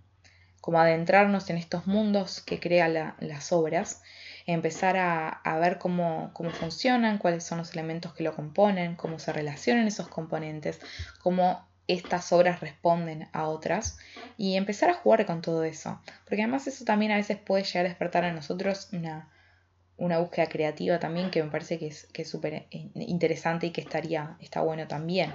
como 0.60 0.80
adentrarnos 0.80 1.50
en 1.50 1.58
estos 1.58 1.88
mundos 1.88 2.42
que 2.42 2.60
crean 2.60 2.94
las 3.20 3.52
obras, 3.52 4.02
empezar 4.46 4.98
a, 4.98 5.28
a 5.28 5.60
ver 5.60 5.78
cómo, 5.78 6.32
cómo, 6.34 6.52
funcionan, 6.52 7.18
cuáles 7.18 7.44
son 7.44 7.58
los 7.58 7.74
elementos 7.74 8.14
que 8.14 8.24
lo 8.24 8.34
componen, 8.34 8.96
cómo 8.96 9.20
se 9.20 9.34
relacionan 9.34 9.88
esos 9.88 10.08
componentes, 10.08 10.80
cómo 11.22 11.68
estas 11.88 12.32
obras 12.32 12.62
responden 12.62 13.28
a 13.34 13.48
otras 13.48 13.98
y 14.38 14.56
empezar 14.56 14.90
a 14.90 14.94
jugar 14.94 15.26
con 15.26 15.42
todo 15.42 15.64
eso. 15.64 16.02
Porque 16.26 16.42
además 16.44 16.68
eso 16.68 16.86
también 16.86 17.12
a 17.12 17.18
veces 17.18 17.38
puede 17.38 17.64
llegar 17.64 17.86
a 17.86 17.90
despertar 17.90 18.24
en 18.24 18.36
nosotros 18.36 18.90
una, 18.94 19.30
una 19.98 20.20
búsqueda 20.20 20.48
creativa 20.48 21.00
también 21.00 21.30
que 21.30 21.44
me 21.44 21.50
parece 21.50 21.78
que 21.78 21.88
es 21.88 22.30
súper 22.30 22.68
que 22.70 22.90
interesante 22.96 23.68
y 23.68 23.72
que 23.72 23.82
estaría, 23.82 24.38
está 24.40 24.62
bueno 24.62 24.88
también. 24.88 25.34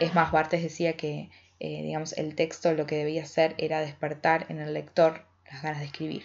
Es 0.00 0.14
más, 0.14 0.32
Bartes 0.32 0.62
decía 0.62 0.96
que 0.96 1.30
eh, 1.60 1.82
digamos, 1.82 2.12
el 2.14 2.34
texto 2.34 2.74
lo 2.74 2.86
que 2.86 2.96
debía 2.96 3.22
hacer 3.22 3.54
era 3.58 3.80
despertar 3.80 4.46
en 4.48 4.60
el 4.60 4.74
lector 4.74 5.24
las 5.50 5.62
ganas 5.62 5.80
de 5.80 5.86
escribir. 5.86 6.24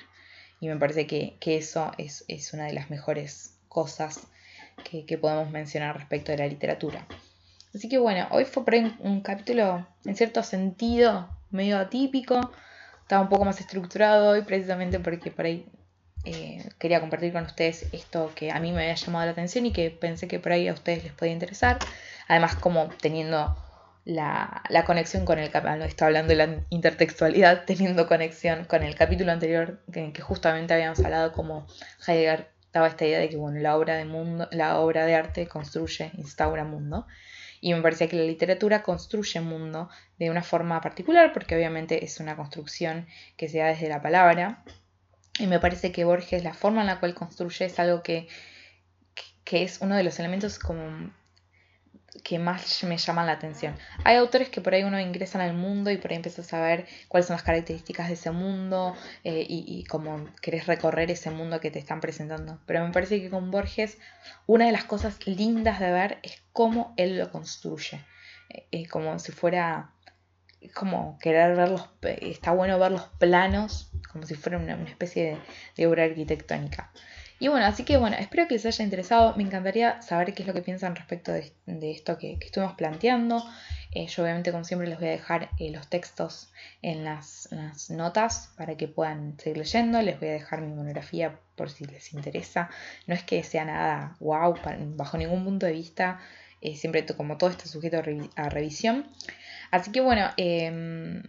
Y 0.59 0.67
me 0.67 0.75
parece 0.75 1.07
que, 1.07 1.37
eso 1.45 1.91
es, 1.97 2.53
una 2.53 2.65
de 2.65 2.73
las 2.73 2.89
mejores 2.89 3.55
cosas 3.69 4.27
que, 4.83 5.05
que 5.05 5.17
podemos 5.17 5.49
mencionar 5.49 5.95
respecto 5.95 6.31
de 6.31 6.39
la 6.39 6.47
literatura. 6.47 7.07
Así 7.73 7.87
que 7.87 7.97
bueno, 7.97 8.27
hoy 8.31 8.45
fue 8.45 8.65
por 8.65 8.73
ahí 8.73 8.95
un, 8.99 9.21
capítulo 9.21 9.87
en 10.05 10.15
cierto 10.15 10.41
sentido 10.43 11.29
medio 11.51 11.77
atípico. 11.77 12.51
Estaba 13.01 13.21
un 13.21 13.29
poco 13.29 13.45
más 13.45 13.59
estructurado 13.59 14.29
hoy 14.29 14.41
precisamente 14.41 14.99
porque 14.99 15.31
por 15.31 15.45
ahí 15.45 15.65
eh, 16.25 16.67
quería 16.79 16.99
compartir 16.99 17.31
con 17.31 17.45
ustedes 17.45 17.85
esto 17.93 18.31
que 18.35 18.51
a 18.51 18.59
mí 18.59 18.71
me 18.71 18.81
había 18.81 18.95
llamado 18.95 19.25
la 19.25 19.31
atención 19.31 19.65
y 19.65 19.71
que 19.71 19.91
pensé 19.91 20.27
que 20.27 20.39
por 20.39 20.51
ahí 20.51 20.67
a 20.67 20.73
ustedes 20.73 21.03
les 21.03 21.13
podía 21.13 21.33
interesar. 21.33 21.79
Además 22.27 22.55
como 22.55 22.89
teniendo 23.01 23.55
la, 24.05 24.63
conexión 24.85 25.25
con 25.25 25.37
el 25.39 25.51
capítulo, 25.51 25.85
hablando 25.99 26.29
de 26.29 26.35
la 26.35 26.65
intertextualidad, 26.69 27.63
teniendo 27.67 28.07
conexión 28.07 28.65
con 28.65 28.83
el 28.83 28.95
capítulo 28.95 29.31
anterior 29.31 29.79
en 29.93 30.13
que 30.13 30.21
justamente 30.21 30.73
habíamos 30.73 30.99
hablado 30.99 31.31
como 31.33 31.67
Heidegger 32.07 32.49
daba 32.73 32.87
esta 32.87 33.05
idea 33.05 33.19
de 33.19 33.29
que 33.29 33.37
bueno, 33.37 33.59
la 33.59 33.77
obra 33.77 33.95
de 33.95 34.05
mundo, 34.05 34.47
la 34.51 34.79
obra 34.79 35.05
de 35.05 35.15
arte 35.15 35.47
construye, 35.47 36.11
instaura 36.17 36.63
mundo. 36.63 37.07
Y 37.61 37.73
me 37.73 37.81
parecía 37.81 38.07
que 38.07 38.15
la 38.15 38.23
literatura 38.23 38.83
construye 38.83 39.41
mundo 39.41 39.89
de 40.17 40.29
una 40.29 40.43
forma 40.43 40.81
particular, 40.81 41.33
porque 41.33 41.55
obviamente 41.55 42.05
es 42.05 42.19
una 42.19 42.35
construcción 42.35 43.07
que 43.37 43.49
se 43.49 43.59
da 43.59 43.67
desde 43.67 43.89
la 43.89 44.01
palabra. 44.01 44.63
Y 45.39 45.47
me 45.47 45.59
parece 45.59 45.91
que 45.91 46.05
Borges, 46.05 46.43
la 46.43 46.53
forma 46.53 46.81
en 46.81 46.87
la 46.87 46.99
cual 46.99 47.15
construye 47.15 47.65
es 47.65 47.79
algo 47.79 48.01
que, 48.03 48.27
que 49.43 49.63
es 49.63 49.79
uno 49.81 49.95
de 49.95 50.03
los 50.03 50.19
elementos 50.19 50.59
como 50.59 51.11
que 52.23 52.39
más 52.39 52.83
me 52.83 52.97
llaman 52.97 53.25
la 53.27 53.33
atención. 53.33 53.75
Hay 54.03 54.17
autores 54.17 54.49
que 54.49 54.61
por 54.61 54.73
ahí 54.73 54.83
uno 54.83 54.99
ingresa 54.99 55.43
al 55.43 55.53
mundo 55.53 55.91
y 55.91 55.97
por 55.97 56.11
ahí 56.11 56.17
empiezas 56.17 56.53
a 56.53 56.61
ver 56.61 56.87
cuáles 57.07 57.27
son 57.27 57.35
las 57.35 57.43
características 57.43 58.07
de 58.07 58.13
ese 58.15 58.31
mundo 58.31 58.95
eh, 59.23 59.45
y, 59.47 59.83
cómo 59.85 60.27
querés 60.41 60.67
recorrer 60.67 61.11
ese 61.11 61.31
mundo 61.31 61.59
que 61.59 61.71
te 61.71 61.79
están 61.79 62.01
presentando. 62.01 62.59
Pero 62.65 62.85
me 62.85 62.91
parece 62.91 63.21
que 63.21 63.29
con 63.29 63.51
Borges 63.51 63.97
una 64.47 64.65
de 64.65 64.71
las 64.71 64.85
cosas 64.85 65.25
lindas 65.27 65.79
de 65.79 65.91
ver 65.91 66.19
es 66.23 66.41
cómo 66.53 66.93
él 66.97 67.17
lo 67.17 67.31
construye. 67.31 68.03
Eh, 68.71 68.87
como 68.87 69.19
si 69.19 69.31
fuera 69.31 69.91
como 70.73 71.17
querer 71.19 71.55
ver 71.55 71.69
los 71.69 71.87
está 72.01 72.51
bueno 72.51 72.79
ver 72.79 72.91
los 72.91 73.03
planos 73.19 73.91
como 74.11 74.25
si 74.25 74.35
fuera 74.35 74.57
una, 74.57 74.73
especie 74.83 75.37
de 75.77 75.87
obra 75.87 76.03
arquitectónica 76.03 76.91
Y 77.39 77.47
bueno, 77.47 77.65
así 77.65 77.83
que 77.85 77.95
bueno, 77.97 78.17
espero 78.19 78.47
que 78.47 78.55
les 78.55 78.65
haya 78.65 78.83
interesado. 78.83 79.33
Me 79.37 79.43
encantaría 79.43 80.01
saber 80.01 80.33
qué 80.33 80.43
es 80.43 80.47
lo 80.47 80.53
que 80.53 80.61
piensan 80.61 80.95
respecto 80.95 81.31
de, 81.31 81.53
esto 81.91 82.17
que, 82.17 82.37
estuvimos 82.41 82.73
planteando. 82.73 83.41
Eh, 83.91 84.07
yo 84.07 84.23
obviamente 84.23 84.51
como 84.51 84.65
siempre 84.65 84.87
les 84.89 84.99
voy 84.99 85.07
a 85.07 85.11
dejar 85.11 85.49
eh, 85.57 85.71
los 85.71 85.87
textos 85.87 86.51
en 86.81 87.05
las, 87.05 87.49
notas 87.89 88.53
para 88.57 88.75
que 88.75 88.89
puedan 88.89 89.39
seguir 89.39 89.57
leyendo. 89.57 90.01
Les 90.01 90.19
voy 90.19 90.29
a 90.29 90.33
dejar 90.33 90.61
mi 90.61 90.73
monografía 90.73 91.39
por 91.55 91.69
si 91.69 91.85
les 91.85 92.13
interesa. 92.13 92.69
No 93.07 93.15
es 93.15 93.23
que 93.23 93.41
sea 93.43 93.63
nada 93.63 94.17
wow, 94.19 94.55
bajo 94.97 95.17
ningún 95.17 95.45
punto 95.45 95.65
de 95.65 95.71
vista. 95.71 96.19
Eh, 96.61 96.75
siempre 96.75 97.05
como 97.05 97.37
todo 97.37 97.51
está 97.51 97.67
sujeto 97.67 98.01
a, 98.35 98.49
revisión. 98.49 99.07
Así 99.71 99.93
que 99.93 100.01
bueno, 100.01 100.29
em, 100.35 101.23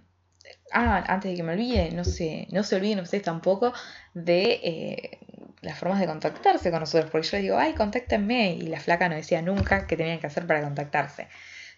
ah, 0.73 1.05
antes 1.07 1.31
de 1.31 1.37
que 1.37 1.45
me 1.45 1.53
olvide, 1.53 1.93
no 1.93 2.03
se, 2.03 2.49
no 2.51 2.65
se 2.65 2.75
olviden 2.75 2.99
ustedes 2.99 3.23
tampoco 3.23 3.73
de 4.15 5.21
las 5.63 5.79
formas 5.79 6.01
de 6.01 6.07
contactarse 6.07 6.71
con 6.71 6.81
nosotros, 6.81 7.11
porque 7.11 7.27
yo 7.27 7.37
les 7.37 7.43
digo, 7.43 7.59
ay, 7.59 7.75
contáctenme, 7.75 8.55
y 8.55 8.63
la 8.63 8.81
flaca 8.81 9.09
no 9.09 9.17
decía 9.17 9.43
nunca 9.43 9.87
qué 9.87 9.97
tenían 9.97 10.19
que 10.19 10.27
hacer 10.27 10.47
para 10.47 10.63
contactarse. 10.63 11.29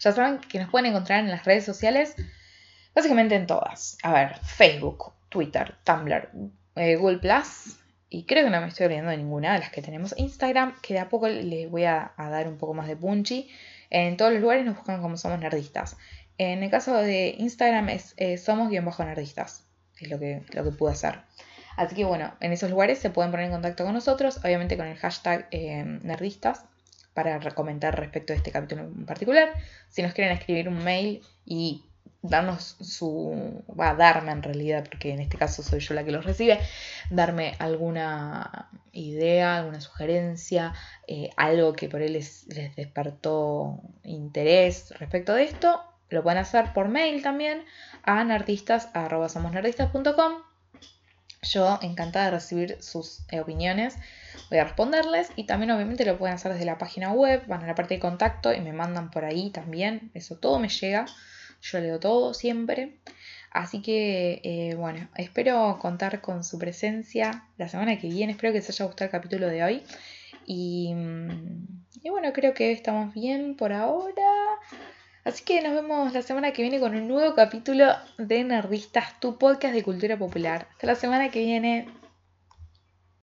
Ya 0.01 0.13
saben 0.13 0.39
que 0.39 0.59
nos 0.59 0.71
pueden 0.71 0.87
encontrar 0.87 1.21
en 1.21 1.31
las 1.31 1.45
redes 1.45 1.65
sociales, 1.65 2.15
básicamente 2.95 3.35
en 3.35 3.47
todas. 3.47 3.99
A 4.03 4.13
ver, 4.13 4.37
Facebook, 4.45 5.13
Twitter, 5.29 5.77
Tumblr, 5.85 6.31
eh, 6.77 6.97
Google 6.97 7.19
Plus, 7.19 7.77
y 8.09 8.25
creo 8.25 8.45
que 8.45 8.51
no 8.51 8.61
me 8.61 8.69
estoy 8.69 8.87
olvidando 8.87 9.11
de 9.11 9.17
ninguna 9.17 9.55
de 9.55 9.61
las 9.61 9.71
que 9.71 9.81
tenemos. 9.81 10.15
Instagram, 10.19 10.79
que 10.83 10.93
de 10.93 11.01
a 11.01 11.09
poco 11.09 11.29
les 11.29 11.71
voy 11.71 11.85
a, 11.85 12.13
dar 12.19 12.47
un 12.47 12.59
poco 12.59 12.75
más 12.75 12.87
de 12.87 12.95
punchy. 12.95 13.49
En 13.89 14.19
todos 14.19 14.33
los 14.33 14.43
lugares 14.43 14.67
nos 14.67 14.77
buscan 14.77 15.01
como 15.01 15.17
somos 15.17 15.39
nerdistas. 15.39 15.97
En 16.37 16.63
el 16.63 16.71
caso 16.71 16.95
de 16.95 17.35
Instagram 17.39 17.89
es 17.89 18.15
eh, 18.19 18.37
somos-nerdistas, 18.37 19.65
es 19.99 20.11
lo 20.11 20.19
que, 20.19 20.43
lo 20.53 20.63
que 20.63 20.71
pude 20.73 20.93
hacer. 20.93 21.21
Así 21.77 21.95
que 21.95 22.05
bueno, 22.05 22.35
en 22.41 22.53
esos 22.53 22.71
lugares 22.71 22.99
se 22.99 23.11
pueden 23.11 23.31
poner 23.31 23.47
en 23.47 23.53
contacto 23.53 23.85
con 23.85 23.95
nosotros, 23.95 24.39
obviamente 24.45 24.77
con 24.77 24.87
el 24.87 24.99
hashtag 24.99 25.49
eh, 25.51 25.85
nerdistas, 26.03 26.65
para 27.15 27.39
comentar 27.53 27.99
respecto 27.99 28.33
de 28.33 28.39
este 28.39 28.53
capítulo 28.53 28.83
en 28.83 29.07
particular. 29.07 29.53
Si 29.89 30.03
nos 30.03 30.13
quieren 30.13 30.37
escribir 30.37 30.69
un 30.69 30.83
mail 30.83 31.23
y 31.45 31.85
darnos 32.23 32.77
su. 32.81 33.63
va 33.79 33.91
a 33.91 33.95
darme 33.95 34.33
en 34.33 34.43
realidad, 34.43 34.85
porque 34.89 35.13
en 35.13 35.21
este 35.21 35.37
caso 35.37 35.63
soy 35.63 35.81
yo 35.81 35.93
la 35.95 36.05
que 36.05 36.13
los 36.13 36.25
recibe, 36.25 36.59
darme 37.11 37.55
alguna 37.59 38.71
idea, 38.93 39.59
alguna 39.59 39.81
sugerencia, 39.81 40.73
eh, 41.07 41.31
algo 41.37 41.73
que 41.73 41.89
por 41.89 42.03
él 42.03 42.15
les, 42.15 42.47
les 42.49 42.75
despertó 42.77 43.81
interés 44.05 44.95
respecto 44.99 45.35
de 45.35 45.45
esto, 45.45 45.83
lo 46.11 46.23
pueden 46.23 46.39
hacer 46.39 46.73
por 46.73 46.89
mail 46.89 47.23
también 47.23 47.65
a 48.05 48.23
nerdistas.com 48.25 50.52
yo 51.43 51.79
encantada 51.83 52.27
de 52.27 52.31
recibir 52.33 52.77
sus 52.81 53.25
eh, 53.29 53.41
opiniones, 53.41 53.97
voy 54.49 54.59
a 54.59 54.65
responderles 54.65 55.31
y 55.37 55.45
también 55.45 55.73
obviamente 55.73 56.05
lo 56.05 56.17
pueden 56.17 56.37
hacer 56.37 56.53
desde 56.53 56.65
la 56.65 56.79
página 56.79 57.13
web, 57.13 57.45
van 57.47 57.65
a 57.65 57.67
la 57.67 57.75
parte 57.75 57.95
de 57.95 58.01
contacto 58.01 58.53
y 58.53 58.61
me 58.61 58.73
mandan 58.73 59.11
por 59.11 59.25
ahí 59.25 59.51
también, 59.51 60.11
eso 60.15 60.37
todo 60.37 60.59
me 60.59 60.69
llega, 60.69 61.07
yo 61.61 61.81
leo 61.81 62.01
todo 62.01 62.35
siempre. 62.35 62.97
Así 63.51 63.83
que 63.83 64.41
eh, 64.45 64.75
bueno, 64.77 65.09
espero 65.17 65.79
contar 65.79 66.23
con 66.23 66.43
su 66.43 66.59
presencia 66.59 67.45
la 67.59 67.69
semana 67.69 67.99
que 67.99 68.09
viene, 68.09 68.33
espero 68.33 68.53
que 68.53 68.61
les 68.61 68.71
haya 68.71 68.87
gustado 68.87 69.07
el 69.07 69.11
capítulo 69.11 69.49
de 69.49 69.63
hoy 69.63 69.83
y, 70.47 70.95
mm, 70.95 71.67
y 72.03 72.09
bueno, 72.09 72.33
creo 72.33 72.55
que 72.55 72.73
estamos 72.73 73.13
bien 73.13 73.57
por 73.57 73.73
ahora. 73.73 74.23
Así 75.25 75.45
que 75.45 75.63
nos 75.63 75.73
vemos 75.73 76.13
la 76.13 76.23
semana 76.23 76.53
que 76.53 76.63
viene 76.63 76.81
con 76.81 76.97
un 76.97 77.07
nuevo 77.07 77.37
capítulo 77.37 77.87
de 78.19 78.43
Nerdistas, 78.43 79.21
tu 79.21 79.39
podcast 79.39 79.73
de 79.73 79.85
cultura 79.85 80.19
popular. 80.19 80.67
Hasta 80.73 80.89
la 80.89 80.95
semana 80.97 81.31
que 81.31 81.45
viene. 81.45 81.87